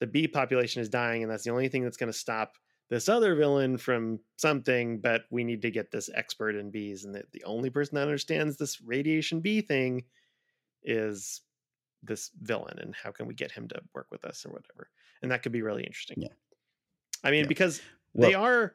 [0.00, 2.56] the bee population is dying, and that's the only thing that's going to stop
[2.92, 7.06] this other villain from something, but we need to get this expert in bees.
[7.06, 10.04] And the, the only person that understands this radiation bee thing
[10.82, 11.40] is
[12.02, 12.78] this villain.
[12.80, 14.90] And how can we get him to work with us or whatever?
[15.22, 16.20] And that could be really interesting.
[16.20, 16.34] Yeah.
[17.24, 17.48] I mean, yeah.
[17.48, 17.80] because
[18.12, 18.74] well, they are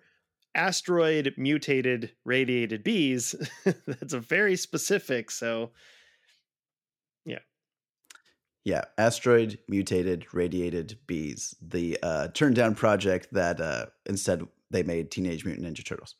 [0.55, 3.35] asteroid mutated radiated bees.
[3.85, 5.29] That's a very specific.
[5.29, 5.73] So.
[8.67, 15.09] Yeah, asteroid mutated radiated bees, the uh, turned down project that uh, instead they made
[15.09, 16.15] Teenage Mutant Ninja Turtles.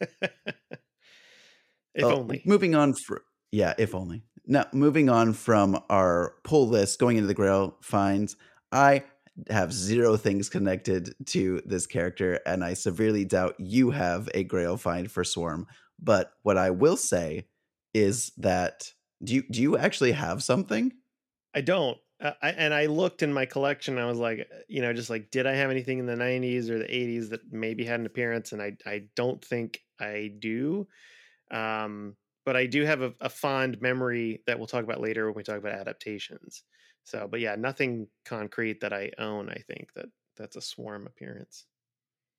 [1.94, 2.42] if oh, only.
[2.44, 4.24] Moving on for yeah, if only.
[4.44, 8.34] Now moving on from our pull list, going into the Grail finds,
[8.72, 9.04] I
[9.48, 14.76] have zero things connected to this character, and I severely doubt you have a Grail
[14.76, 15.68] find for Swarm.
[16.02, 17.46] But what I will say
[17.94, 18.90] is that
[19.22, 20.92] do you do you actually have something?
[21.56, 21.98] I don't.
[22.20, 23.98] Uh, I, and I looked in my collection.
[23.98, 26.68] I was like, uh, you know, just like, did I have anything in the '90s
[26.68, 28.52] or the '80s that maybe had an appearance?
[28.52, 30.86] And I, I don't think I do.
[31.50, 32.14] Um,
[32.44, 35.42] but I do have a, a fond memory that we'll talk about later when we
[35.42, 36.62] talk about adaptations.
[37.04, 39.48] So, but yeah, nothing concrete that I own.
[39.48, 41.64] I think that that's a swarm appearance.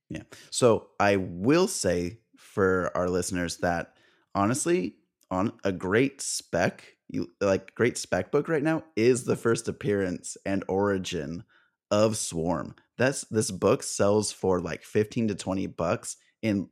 [0.10, 0.24] Yeah.
[0.52, 3.98] So I will say for our listeners that
[4.36, 4.96] honestly,
[5.30, 10.38] on a great spec you like great spec book right now is the first appearance
[10.46, 11.44] and origin
[11.90, 12.76] of Swarm.
[12.98, 16.70] That's this book sells for like 15 to 20 bucks in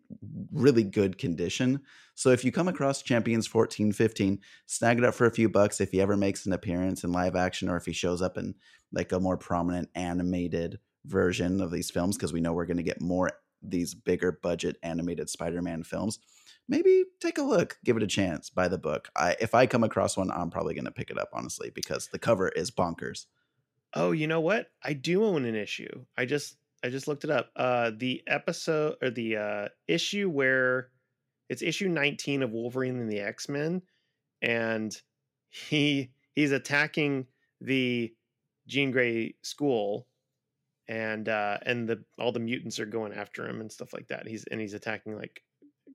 [0.52, 1.82] really good condition.
[2.16, 5.82] So if you come across Champions 14, 15, snag it up for a few bucks
[5.82, 8.56] if he ever makes an appearance in live action or if he shows up in
[8.92, 12.84] like a more prominent animated version of these films because we know we're going to
[12.84, 16.20] get more these bigger budget animated Spider-Man films
[16.68, 19.10] maybe take a look, give it a chance, buy the book.
[19.16, 22.08] I, if I come across one, I'm probably going to pick it up, honestly, because
[22.08, 23.26] the cover is bonkers.
[23.94, 24.68] Oh, you know what?
[24.84, 26.06] I do own an issue.
[26.18, 27.50] I just I just looked it up.
[27.56, 30.90] Uh, the episode or the uh, issue where
[31.50, 33.82] it's issue 19 of Wolverine and the X Men,
[34.42, 34.96] and
[35.50, 37.28] he he's attacking
[37.62, 38.14] the
[38.68, 40.08] Jean Grey school,
[40.90, 44.28] and uh, and the all the mutants are going after him and stuff like that.
[44.28, 45.42] He's and he's attacking like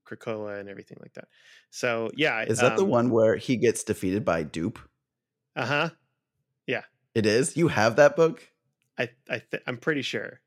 [0.07, 1.29] Krakoa and everything like that.
[1.71, 4.79] So yeah, is that um, the one where he gets defeated by Doop?
[5.57, 5.91] Uh huh.
[6.67, 6.85] Yeah,
[7.15, 7.57] it is.
[7.57, 8.51] You have that book?
[8.99, 10.41] I I th- I'm pretty sure.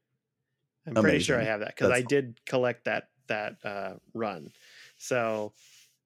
[0.86, 1.12] I'm Amazing.
[1.12, 4.54] pretty sure I have that because I did collect that that uh, run.
[4.98, 5.54] So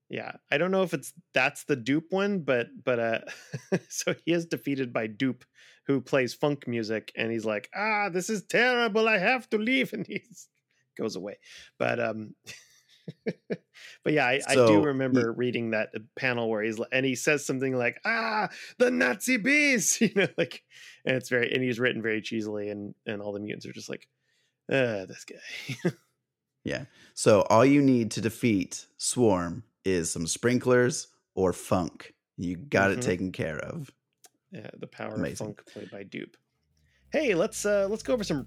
[0.09, 3.21] Yeah, I don't know if it's that's the Doop one, but but uh,
[3.89, 5.43] so he is defeated by Doop,
[5.87, 9.07] who plays funk music, and he's like, ah, this is terrible.
[9.09, 10.23] I have to leave, and he
[10.97, 11.39] goes away.
[11.79, 12.35] But um,
[14.03, 17.05] but yeah, I, so, I do remember he, reading that uh, panel where he's and
[17.05, 20.63] he says something like, ah, the Nazi bees, you know, like,
[21.05, 23.89] and it's very and he's written very cheesily, and and all the mutants are just
[23.89, 24.07] like,
[24.71, 25.91] uh, this guy.
[26.63, 26.85] yeah.
[27.13, 32.13] So all you need to defeat Swarm is some sprinklers or funk.
[32.37, 32.99] You got mm-hmm.
[32.99, 33.91] it taken care of.
[34.51, 35.31] Yeah, the power Amazing.
[35.31, 36.35] of funk played by Doop.
[37.11, 38.45] Hey, let's uh let's go over some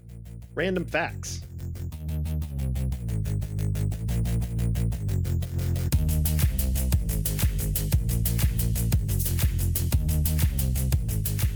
[0.53, 1.41] random facts.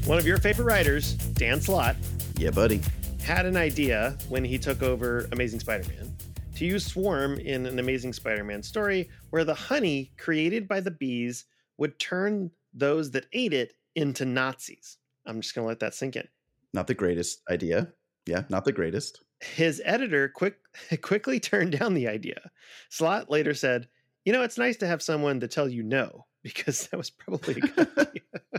[0.06, 1.96] One of your favorite writers, Dan Slott.
[2.38, 2.80] Yeah, buddy.
[3.24, 6.15] Had an idea when he took over Amazing Spider Man
[6.58, 10.91] to use Swarm in an Amazing Spider Man story where the honey created by the
[10.91, 11.46] bees
[11.80, 14.98] would turn those that ate it into Nazis.
[15.26, 16.28] I'm just going to let that sink in.
[16.72, 17.91] Not the greatest idea.
[18.28, 19.24] Yeah, not the greatest.
[19.39, 20.60] His editor quick
[21.02, 22.52] quickly turned down the idea.
[22.89, 23.88] Slott later said,
[24.24, 27.56] "You know, it's nice to have someone to tell you no because that was probably
[27.56, 28.55] a good idea."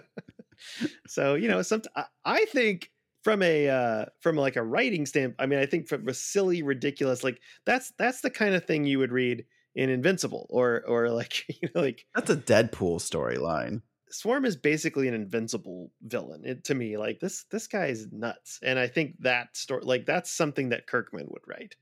[1.07, 1.83] So, you know, some
[2.25, 2.91] I think
[3.23, 6.63] from a uh from like a writing stamp i mean i think from a silly
[6.63, 9.45] ridiculous like that's that's the kind of thing you would read
[9.77, 13.83] in invincible or or like you know like that's a deadpool storyline.
[14.09, 16.43] Swarm is basically an invincible villain.
[16.45, 20.07] It, to me like this this guy is nuts and i think that story like
[20.07, 21.77] that's something that kirkman would write.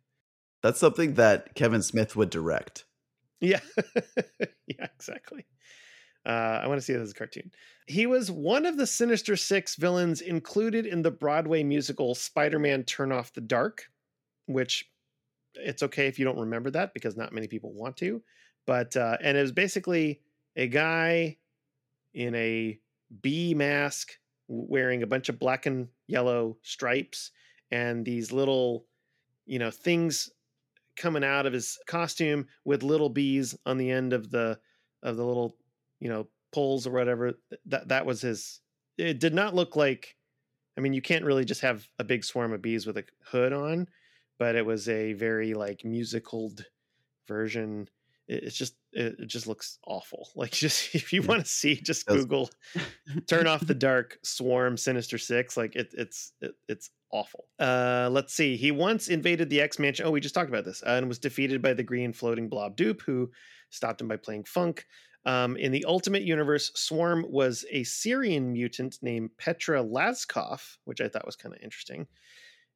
[0.62, 2.84] That's something that kevin smith would direct.
[3.40, 3.60] Yeah.
[4.66, 5.44] Yeah exactly
[6.26, 7.50] uh, I want to see this as a cartoon.
[7.87, 12.82] He was one of the Sinister Six villains included in the Broadway musical Spider Man
[12.84, 13.84] Turn Off the Dark,
[14.46, 14.88] which
[15.54, 18.22] it's okay if you don't remember that because not many people want to.
[18.66, 20.20] But, uh, and it was basically
[20.56, 21.37] a guy
[22.14, 22.78] in a
[23.20, 24.12] bee mask
[24.48, 27.30] wearing a bunch of black and yellow stripes
[27.70, 28.87] and these little,
[29.46, 30.30] you know, things
[30.96, 34.58] coming out of his costume with little bees on the end of the
[35.02, 35.56] of the little
[36.00, 37.35] you know poles or whatever
[37.66, 38.61] that that was his
[38.96, 40.16] it did not look like
[40.78, 43.52] i mean you can't really just have a big swarm of bees with a hood
[43.52, 43.87] on
[44.38, 46.64] but it was a very like musicaled
[47.26, 47.88] version.
[48.28, 50.28] It, it's just it, it, just looks awful.
[50.37, 52.50] Like just if you want to see just google
[53.28, 57.44] turn off the dark swarm sinister six like it, it's it, it's awful.
[57.59, 58.57] Uh let's see.
[58.57, 61.18] He once invaded the x mansion oh we just talked about this uh, and was
[61.18, 63.30] defeated by the green floating blob Doop who
[63.70, 64.85] stopped him by playing funk
[65.26, 71.08] um, in the Ultimate Universe, Swarm was a Syrian mutant named Petra Laskov, which I
[71.08, 72.06] thought was kind of interesting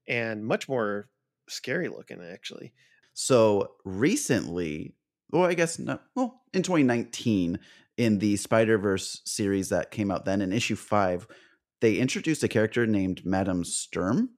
[0.08, 1.08] and much more
[1.48, 2.72] scary looking, actually.
[3.12, 4.94] So recently,
[5.30, 7.58] well, I guess no, well, in 2019,
[7.98, 11.26] in the Spider Verse series that came out then in issue five,
[11.80, 14.30] they introduced a character named Madame Sturm.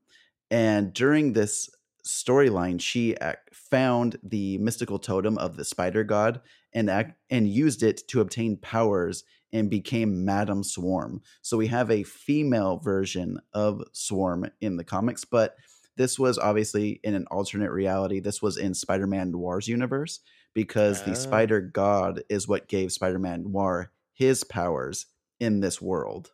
[0.50, 1.70] And during this
[2.04, 3.16] storyline, she
[3.52, 6.40] found the mystical totem of the spider god
[6.72, 11.22] and act, and used it to obtain powers and became Madam Swarm.
[11.42, 15.56] So we have a female version of Swarm in the comics, but
[15.96, 18.20] this was obviously in an alternate reality.
[18.20, 20.20] This was in Spider-Man Noir's universe
[20.54, 21.70] because the Spider ah.
[21.72, 25.06] God is what gave Spider-Man Noir his powers
[25.40, 26.30] in this world.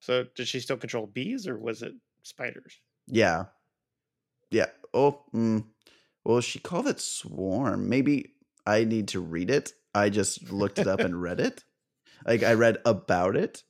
[0.00, 2.78] So did she still control bees or was it spiders?
[3.06, 3.44] Yeah.
[4.50, 4.66] Yeah.
[4.92, 5.64] Oh, mm.
[6.24, 7.88] well, she called it swarm.
[7.88, 8.34] Maybe
[8.66, 9.72] I need to read it.
[9.94, 11.64] I just looked it up and read it.
[12.24, 13.64] Like I read about it,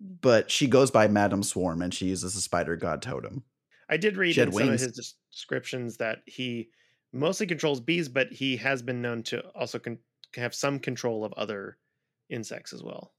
[0.00, 3.42] but she goes by Madam Swarm and she uses a spider god totem.
[3.88, 6.68] I did read in some of his descriptions that he
[7.12, 9.98] mostly controls bees, but he has been known to also con-
[10.36, 11.78] have some control of other
[12.28, 13.12] insects as well.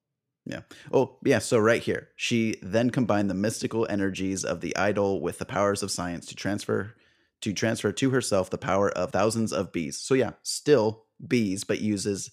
[0.45, 0.61] Yeah.
[0.91, 1.39] Oh, yeah.
[1.39, 5.83] So right here, she then combined the mystical energies of the idol with the powers
[5.83, 6.95] of science to transfer
[7.41, 9.97] to transfer to herself the power of thousands of bees.
[9.97, 12.31] So yeah, still bees, but uses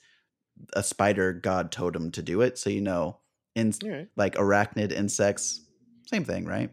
[0.74, 2.58] a spider god totem to do it.
[2.58, 3.18] So you know,
[3.54, 4.08] in right.
[4.16, 5.62] like arachnid insects,
[6.06, 6.70] same thing, right?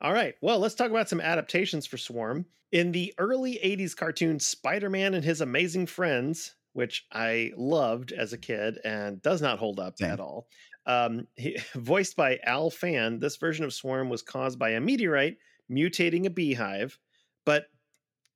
[0.00, 0.34] All right.
[0.40, 2.46] Well, let's talk about some adaptations for Swarm.
[2.70, 8.32] In the early 80s cartoon Spider Man and His Amazing Friends, which I loved as
[8.32, 10.46] a kid and does not hold up at all.
[10.86, 15.36] Um, he, voiced by Al Fann, this version of Swarm was caused by a meteorite
[15.70, 16.98] mutating a beehive,
[17.44, 17.66] but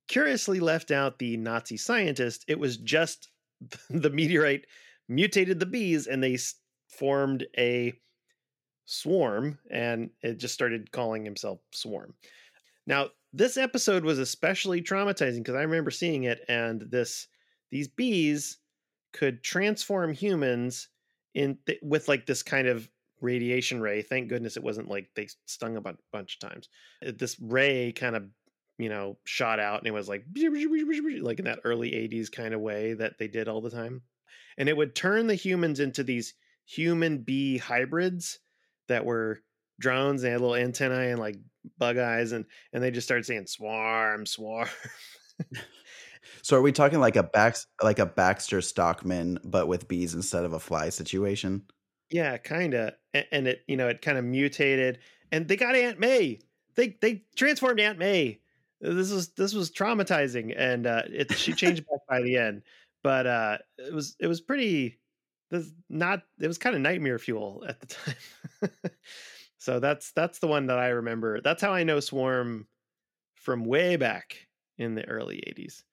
[0.07, 2.45] curiously left out the Nazi scientist.
[2.47, 3.29] It was just
[3.89, 4.65] the meteorite
[5.09, 6.37] mutated the bees and they
[6.87, 7.93] formed a
[8.85, 12.13] swarm and it just started calling himself Swarm.
[12.85, 17.27] Now, this episode was especially traumatizing because I remember seeing it, and this
[17.71, 18.59] these bees
[19.13, 20.89] could transform humans
[21.33, 22.89] in th- with like this kind of
[23.21, 24.01] radiation ray.
[24.01, 26.69] Thank goodness it wasn't like they stung a bunch of times.
[27.05, 28.27] Uh, This ray kind of
[28.77, 32.61] you know shot out, and it was like like in that early '80s kind of
[32.61, 34.01] way that they did all the time,
[34.57, 36.33] and it would turn the humans into these
[36.65, 38.39] human bee hybrids
[38.87, 39.39] that were
[39.79, 40.21] drones.
[40.21, 41.37] They had little antennae and like
[41.77, 44.69] bug eyes, and and they just started saying swarm, swarm.
[46.41, 50.45] So are we talking like a Bax like a Baxter Stockman, but with bees instead
[50.45, 51.63] of a fly situation?
[52.09, 52.93] Yeah, kind of.
[53.13, 54.99] And, and it, you know, it kind of mutated,
[55.31, 56.39] and they got Aunt May.
[56.75, 58.39] They they transformed Aunt May.
[58.81, 62.63] This was this was traumatizing, and uh, it she changed back by the end.
[63.01, 64.99] But uh, it was it was pretty.
[65.49, 68.71] This not it was kind of nightmare fuel at the time.
[69.57, 71.41] so that's that's the one that I remember.
[71.41, 72.67] That's how I know Swarm
[73.35, 74.47] from way back
[74.77, 75.83] in the early '80s.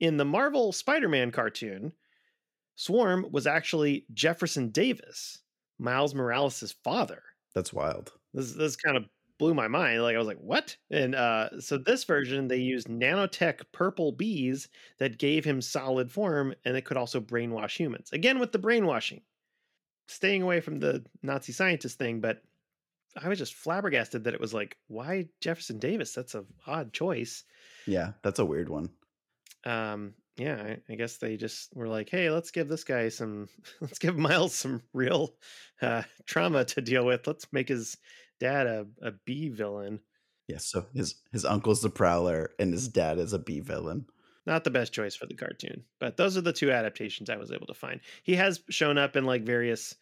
[0.00, 1.92] In the Marvel Spider-Man cartoon,
[2.76, 5.42] Swarm was actually Jefferson Davis,
[5.78, 7.22] Miles Morales' father.
[7.54, 8.12] That's wild.
[8.34, 10.02] This this kind of blew my mind.
[10.02, 14.68] Like I was like, "What?" And uh, so this version they used nanotech purple bees
[14.98, 18.10] that gave him solid form, and it could also brainwash humans.
[18.12, 19.22] Again with the brainwashing,
[20.08, 22.20] staying away from the Nazi scientist thing.
[22.20, 22.42] But
[23.16, 26.14] I was just flabbergasted that it was like, why Jefferson Davis?
[26.14, 27.44] That's a odd choice.
[27.86, 28.90] Yeah, that's a weird one.
[29.66, 33.48] Um yeah I, I guess they just were like hey let's give this guy some
[33.80, 35.34] let's give miles some real
[35.82, 37.26] uh trauma to deal with.
[37.26, 37.96] Let's make his
[38.40, 40.00] dad a, a b villain.
[40.48, 44.06] Yeah, so his his uncle's the prowler and his dad is a B villain.
[44.46, 47.50] not the best choice for the cartoon but those are the two adaptations i was
[47.50, 48.00] able to find.
[48.22, 49.96] He has shown up in like various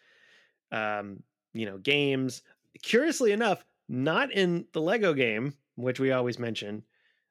[0.73, 1.23] um
[1.55, 2.43] you know games.
[2.83, 6.83] Curiously enough not in the lego game which we always mention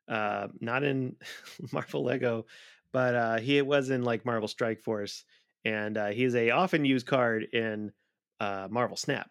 [0.07, 1.15] uh not in
[1.71, 2.45] marvel lego
[2.91, 5.23] but uh he was in like marvel strike force
[5.65, 7.91] and uh he's a often used card in
[8.39, 9.29] uh marvel snap.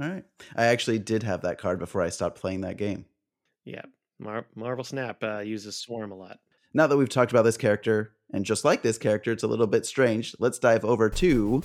[0.00, 0.24] All right.
[0.56, 3.04] I actually did have that card before I stopped playing that game.
[3.64, 3.82] yeah
[4.18, 6.38] Mar- marvel snap uh uses swarm a lot.
[6.74, 9.68] Now that we've talked about this character, and just like this character, it's a little
[9.68, 11.62] bit strange, let's dive over to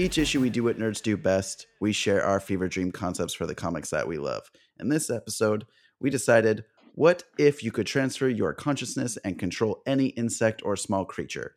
[0.00, 1.66] Each issue we do what nerds do best.
[1.78, 4.50] We share our fever dream concepts for the comics that we love.
[4.78, 5.66] In this episode,
[6.00, 11.04] we decided what if you could transfer your consciousness and control any insect or small
[11.04, 11.54] creature?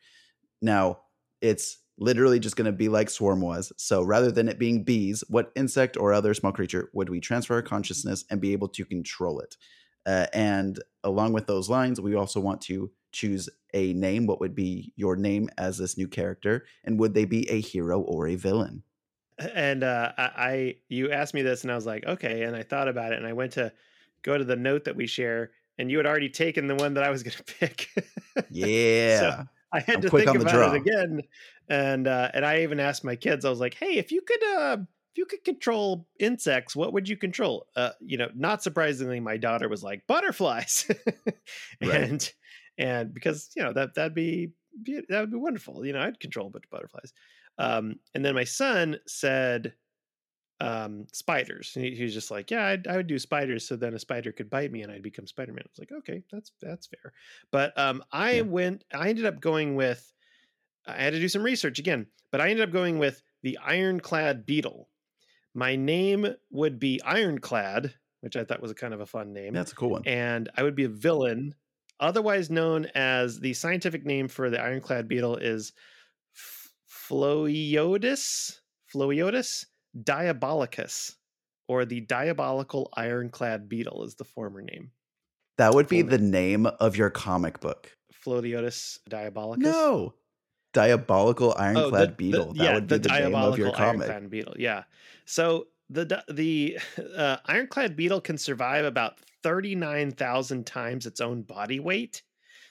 [0.62, 1.00] Now,
[1.42, 3.72] it's literally just going to be like Swarm was.
[3.78, 7.54] So rather than it being bees, what insect or other small creature would we transfer
[7.54, 9.56] our consciousness and be able to control it?
[10.06, 14.28] Uh, and along with those lines, we also want to choose a name.
[14.28, 16.66] What would be your name as this new character?
[16.84, 18.84] And would they be a hero or a villain?
[19.40, 22.88] and uh I, you asked me this and i was like okay and i thought
[22.88, 23.74] about it and i went to
[24.22, 27.04] go to the note that we share and you had already taken the one that
[27.04, 27.90] i was going to pick
[28.52, 29.46] Yeah.
[29.72, 30.74] i had I'm to think on the about draw.
[30.74, 31.22] it again
[31.70, 34.44] and uh and i even asked my kids i was like hey if you could
[34.44, 34.78] uh
[35.12, 39.38] if you could control insects what would you control uh you know not surprisingly my
[39.38, 40.90] daughter was like butterflies
[41.82, 42.32] and
[42.78, 44.54] and because you know that that'd be
[45.10, 47.14] that would be wonderful you know i'd control a bunch of butterflies
[47.58, 49.76] um and then my son said
[50.62, 53.94] um spiders he, he was just like yeah I'd, i would do spiders so then
[53.94, 56.88] a spider could bite me and i'd become spider-man i was like okay that's that's
[56.88, 57.14] fair
[57.52, 58.44] but um i Yeah.
[58.44, 60.14] went i ended up going with
[60.86, 64.46] i had to do some research again but i ended up going with the ironclad
[64.46, 64.90] beetle
[65.54, 69.62] my name would be ironclad which i thought was a kind of a fun name
[69.62, 70.06] That's a cool one.
[70.06, 71.56] and I would be a villain,
[72.00, 75.74] otherwise known as the scientific name for the ironclad beetle is
[77.14, 78.60] Phloeodes,
[78.94, 79.66] Phloeodes
[80.02, 81.16] diabolicus,
[81.68, 84.92] or the diabolical ironclad beetle is the former name.
[85.58, 87.92] That would be the name of your comic book.
[88.26, 89.58] Phloeodes diabolicus.
[89.60, 90.14] No.
[90.74, 92.54] Diabolical Oh, Ironclad the- Beetle.
[92.54, 94.10] the- that yeah, would be the, name of your diabolical comic.
[94.10, 94.56] Ironclad beetle.
[94.58, 94.84] Yeah.
[95.26, 96.80] So the the
[97.16, 102.24] uh, ironclad beetle can survive about thirty nine thousand times its own body weight.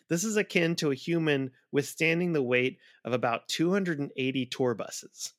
[0.09, 4.47] This is akin to a human withstanding the weight of about two hundred and eighty
[4.47, 5.33] tour buses.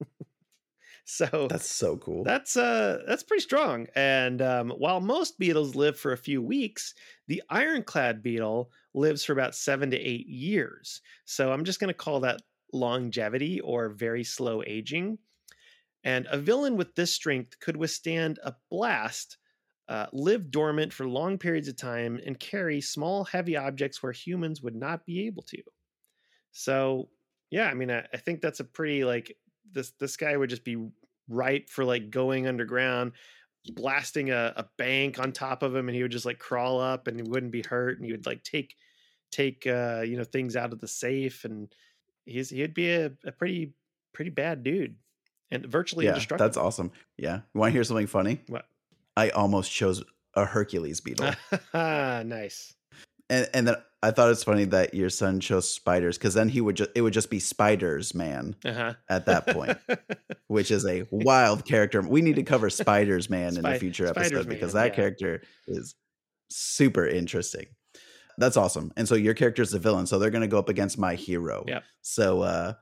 [1.04, 2.24] so That's so cool.
[2.24, 3.86] that's uh that's pretty strong.
[3.94, 6.94] And um, while most beetles live for a few weeks,
[7.28, 11.00] the ironclad beetle lives for about seven to eight years.
[11.24, 15.18] So I'm just going to call that longevity or very slow aging.
[16.04, 19.38] And a villain with this strength could withstand a blast,
[19.88, 24.62] uh, live dormant for long periods of time, and carry small, heavy objects where humans
[24.62, 25.62] would not be able to.
[26.52, 27.08] So,
[27.50, 29.36] yeah, I mean, I, I think that's a pretty like
[29.72, 29.92] this.
[29.98, 30.76] This guy would just be
[31.28, 33.12] ripe for like going underground.
[33.74, 37.06] blasting a, a bank on top of him and he would just like crawl up
[37.06, 38.74] and he wouldn't be hurt and he would like take
[39.30, 41.68] take uh you know things out of the safe and
[42.24, 43.74] he's he'd be a, a pretty
[44.14, 44.96] pretty bad dude
[45.50, 46.46] and virtually yeah, indestructible.
[46.46, 46.92] that's awesome.
[47.18, 48.40] Yeah, you want to hear something funny?
[48.48, 48.64] What?
[49.18, 50.02] I almost chose
[50.34, 51.32] a Hercules beetle,
[51.74, 52.72] nice.
[53.28, 56.60] and and then I thought it's funny that your son chose spiders because then he
[56.60, 58.94] would just it would just be spiders man Uh-huh.
[59.10, 59.76] at that point,
[60.46, 62.00] which is a wild character.
[62.00, 64.94] We need to cover spiders man in a future episode because Man, that yeah.
[64.96, 65.94] character is
[66.50, 67.66] super interesting.
[68.40, 68.92] That's awesome.
[68.96, 71.16] And so your character is the villain, so they're going to go up against my
[71.16, 71.64] hero.
[71.66, 71.82] Yep.
[72.02, 72.74] So uh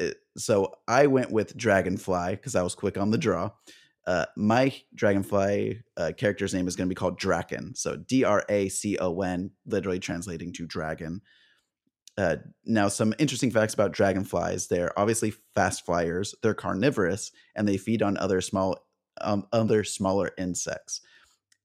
[0.00, 0.06] uh,
[0.38, 3.50] so I went with Dragonfly because I was quick on the draw.
[4.06, 7.76] Uh, my Dragonfly uh, character's name is going to be called Dracon.
[7.76, 11.20] So D R A C O N, literally translating to dragon.
[12.18, 16.34] Uh, now, some interesting facts about dragonflies: they're obviously fast flyers.
[16.42, 18.78] They're carnivorous, and they feed on other small,
[19.20, 21.00] um, other smaller insects,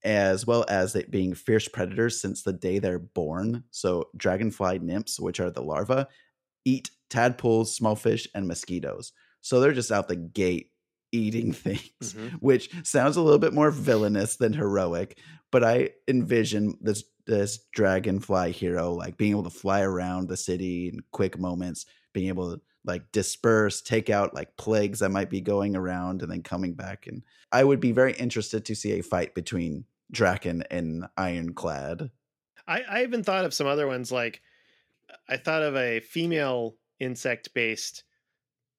[0.03, 3.63] as well as being fierce predators since the day they're born.
[3.71, 6.05] So, dragonfly nymphs, which are the larvae,
[6.63, 9.13] eat tadpoles, small fish, and mosquitoes.
[9.41, 10.71] So they're just out the gate
[11.11, 12.33] eating things, Mhm.
[12.39, 15.19] which sounds a little bit more villainous than heroic.
[15.51, 20.89] But I envision this this dragonfly hero like being able to fly around the city
[20.89, 25.41] in quick moments, being able to like disperse, take out like plagues that might be
[25.41, 27.07] going around, and then coming back.
[27.07, 32.11] And I would be very interested to see a fight between Dracon and Ironclad.
[32.67, 34.41] I, I even thought of some other ones like
[35.27, 38.03] I thought of a female insect based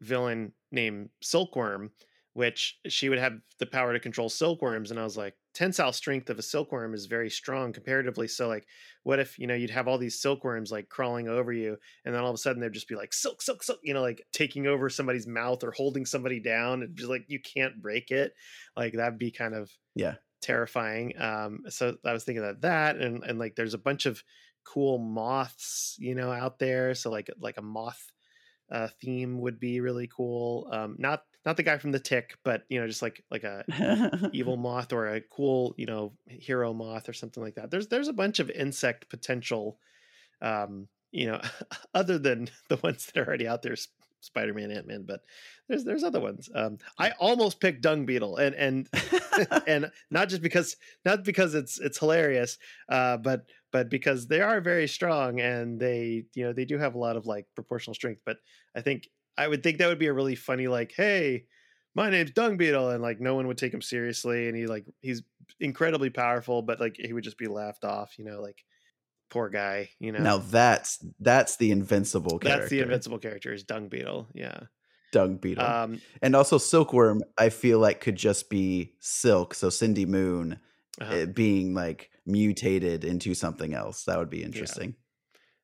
[0.01, 1.91] villain named Silkworm,
[2.37, 4.91] which she would have the power to control silkworms.
[4.91, 8.29] And I was like, tensile strength of a silkworm is very strong comparatively.
[8.29, 8.67] So, like,
[9.05, 12.23] what if, you know, you'd have all these silkworms like crawling over you, and then
[12.23, 14.67] all of a sudden they'd just be like, silk, silk, silk, you know, like taking
[14.67, 16.83] over somebody's mouth or holding somebody down.
[16.83, 18.35] And just like, you can't break it.
[18.77, 20.17] Like, that'd be kind of Yeah.
[20.43, 21.19] terrifying.
[21.21, 24.23] Um, so I was thinking of that, and and like there's a bunch of
[24.65, 26.95] cool moths, you know, out there.
[26.95, 28.13] So like like a moth
[28.71, 30.69] uh, theme would be really cool.
[30.73, 33.65] Um, not not the guy from the Tick, but you know, just like like a
[34.33, 37.71] evil moth or a cool you know hero moth or something like that.
[37.71, 39.79] There's there's a bunch of insect potential.
[40.43, 41.41] Um, you know,
[41.95, 43.77] other than the ones that are already out there,
[44.21, 45.21] Spider-Man, Ant-Man, but
[45.69, 46.51] there's there's other ones.
[46.53, 48.89] Um, I almost picked Dung Beetle, and and
[49.69, 53.43] and not just because not because it's it's hilarious uh but
[53.73, 57.17] but because they are very strong and they you know they do have a lot
[57.17, 58.39] of like proportional strength but
[58.75, 59.09] i think
[59.39, 61.45] i would think that would be a really funny like hey
[61.95, 64.85] my name's dung beetle and like no one would take him seriously and he like
[65.01, 65.23] he's
[65.61, 68.63] incredibly powerful but like he would just be laughed off you know like
[69.31, 72.61] poor guy you know Now that's that's the invincible character.
[72.61, 74.61] that's the invincible character is dung beetle yeah
[75.13, 75.65] Dung Beetle.
[75.65, 79.55] um and also Silkworm, I feel like could just be Silk.
[79.55, 80.59] So Cindy Moon
[81.01, 81.15] uh-huh.
[81.15, 84.05] uh, being like mutated into something else.
[84.05, 84.95] That would be interesting.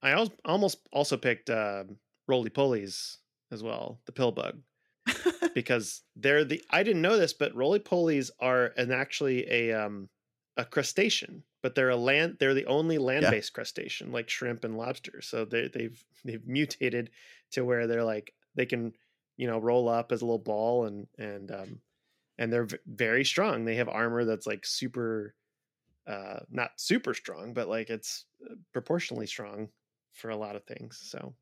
[0.02, 1.84] i almost also picked uh
[2.28, 3.18] roly polies
[3.52, 4.58] as well the pill bug
[5.54, 10.08] because they're the I didn't know this, but roly polies are an actually a um
[10.56, 14.76] a crustacean, but they're a land they're the only land based crustacean like shrimp and
[14.76, 15.20] lobster.
[15.20, 17.10] So they they've they've mutated
[17.52, 18.92] to where they're like they can
[19.36, 21.80] you know roll up as a little ball and and um
[22.38, 23.64] and they're v- very strong.
[23.64, 25.34] They have armor that's like super
[26.06, 29.68] uh not super strong, but like it's uh, proportionally strong
[30.12, 31.00] for a lot of things.
[31.02, 31.34] So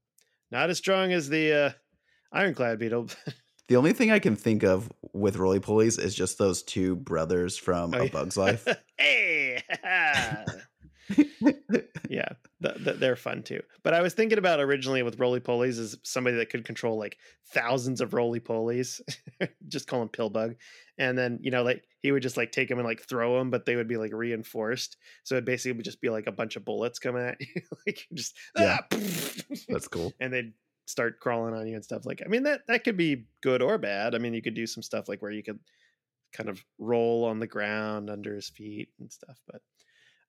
[0.51, 1.71] not as strong as the uh
[2.33, 3.09] ironclad beetle.
[3.69, 7.57] The only thing I can think of with roly polies is just those two brothers
[7.57, 8.11] from Oh, A yeah.
[8.11, 8.67] Bug's Life.
[8.99, 9.63] hey,
[12.09, 12.29] yeah,
[12.63, 13.61] th- th- they're fun too.
[13.85, 17.17] But I was thinking about originally with roly polies as somebody that could control like
[17.53, 19.01] thousands of roly polies,
[19.69, 20.57] just call him Pillbug,
[20.99, 23.51] and then you know like he would just like take them and like throw them,
[23.51, 26.57] but they would be like reinforced, so it basically would just be like a bunch
[26.57, 28.79] of bullets coming at you, like just Yeah.
[28.93, 28.97] ah,
[29.69, 30.13] That's cool.
[30.21, 30.53] and they'd
[30.91, 33.79] start crawling on you and stuff like i mean that that could be good or
[33.79, 35.59] bad i mean you could do some stuff like where you could
[36.33, 39.63] kind of roll on the ground under his feet and stuff but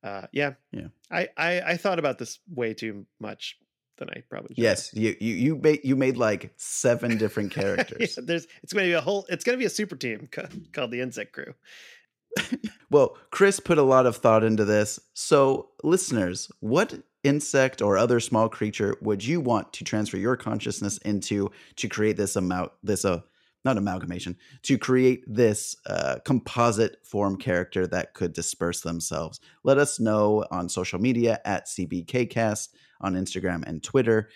[0.10, 0.88] uh yeah Yeah.
[1.12, 3.58] i i, I thought about this way too much
[3.98, 4.64] than i probably should.
[4.64, 8.18] Yes, you you you made you made like seven different Yeah, characters.
[8.24, 10.48] there's it's going to be a whole it's going to be a super team ca-
[10.74, 11.54] called the insect crew
[12.90, 15.00] Well, Chris put a lot of thought into this.
[15.14, 16.94] So, listeners, what
[17.24, 22.18] insect or other small creature would you want to transfer your consciousness into to create
[22.18, 23.22] this amount this uh
[23.64, 30.00] not amalgamation to create this uh, composite form character that could disperse themselves let us
[30.00, 32.70] know on social media at cbkcast
[33.02, 34.30] on instagram and twitter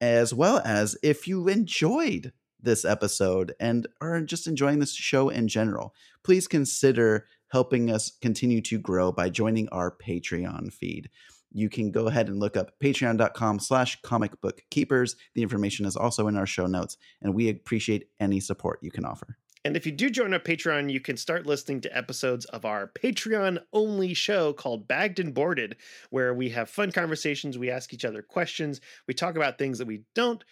[0.00, 2.32] as well as if you enjoyed
[2.62, 8.60] this episode and are just enjoying this show in general, please consider helping us continue
[8.62, 11.10] to grow by joining our Patreon feed.
[11.52, 15.16] You can go ahead and look up patreon.com slash comic book keepers.
[15.34, 19.04] The information is also in our show notes, and we appreciate any support you can
[19.04, 19.36] offer.
[19.64, 22.88] And if you do join our Patreon, you can start listening to episodes of our
[22.88, 25.76] Patreon only show called Bagged and Boarded,
[26.10, 27.58] where we have fun conversations.
[27.58, 28.80] We ask each other questions.
[29.06, 30.42] We talk about things that we don't,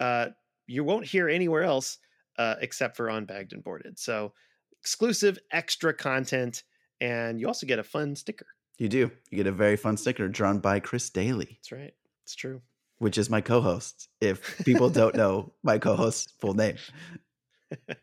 [0.00, 0.28] uh,
[0.66, 1.98] you won't hear anywhere else
[2.38, 3.98] uh, except for on Bagged and Boarded.
[3.98, 4.34] So
[4.80, 6.62] exclusive extra content.
[7.00, 8.46] And you also get a fun sticker.
[8.82, 9.12] You do.
[9.30, 11.46] You get a very fun sticker drawn by Chris Daly.
[11.60, 11.94] That's right.
[12.24, 12.62] It's true.
[12.98, 16.78] Which is my co host, if people don't know my co host's full name.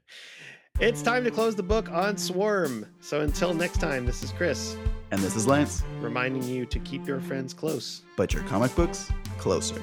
[0.79, 2.85] It's time to close the book on Swarm.
[3.01, 4.77] So until next time, this is Chris.
[5.11, 5.83] And this is Lance.
[5.99, 8.03] Reminding you to keep your friends close.
[8.15, 9.81] But your comic books closer.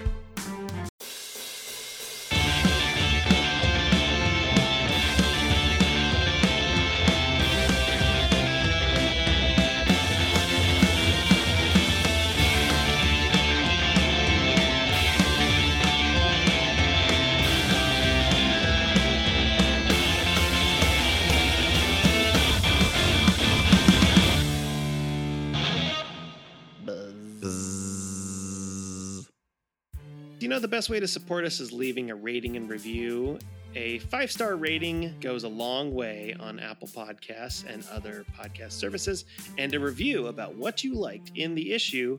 [30.57, 33.39] Know the best way to support us is leaving a rating and review.
[33.75, 39.27] A five star rating goes a long way on Apple Podcasts and other podcast services,
[39.59, 42.19] and a review about what you liked in the issue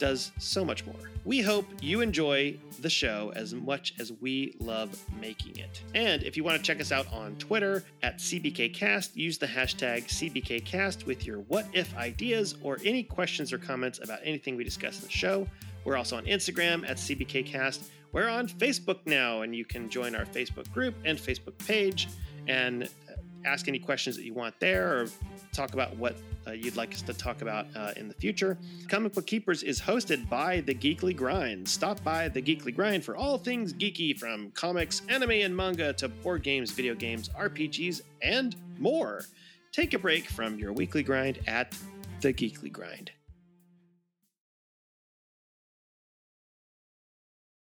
[0.00, 0.96] does so much more.
[1.24, 5.82] We hope you enjoy the show as much as we love making it.
[5.94, 10.08] And if you want to check us out on Twitter at CBKCast, use the hashtag
[10.08, 14.98] CBKCast with your what if ideas or any questions or comments about anything we discuss
[14.98, 15.46] in the show.
[15.84, 17.88] We're also on Instagram at CBKcast.
[18.12, 22.08] We're on Facebook now, and you can join our Facebook group and Facebook page
[22.46, 22.88] and
[23.44, 25.08] ask any questions that you want there or
[25.52, 26.16] talk about what
[26.46, 28.58] uh, you'd like us to talk about uh, in the future.
[28.88, 31.68] Comic Book Keepers is hosted by The Geekly Grind.
[31.68, 36.08] Stop by The Geekly Grind for all things geeky from comics, anime, and manga to
[36.08, 39.24] board games, video games, RPGs, and more.
[39.72, 41.76] Take a break from your weekly grind at
[42.20, 43.12] The Geekly Grind.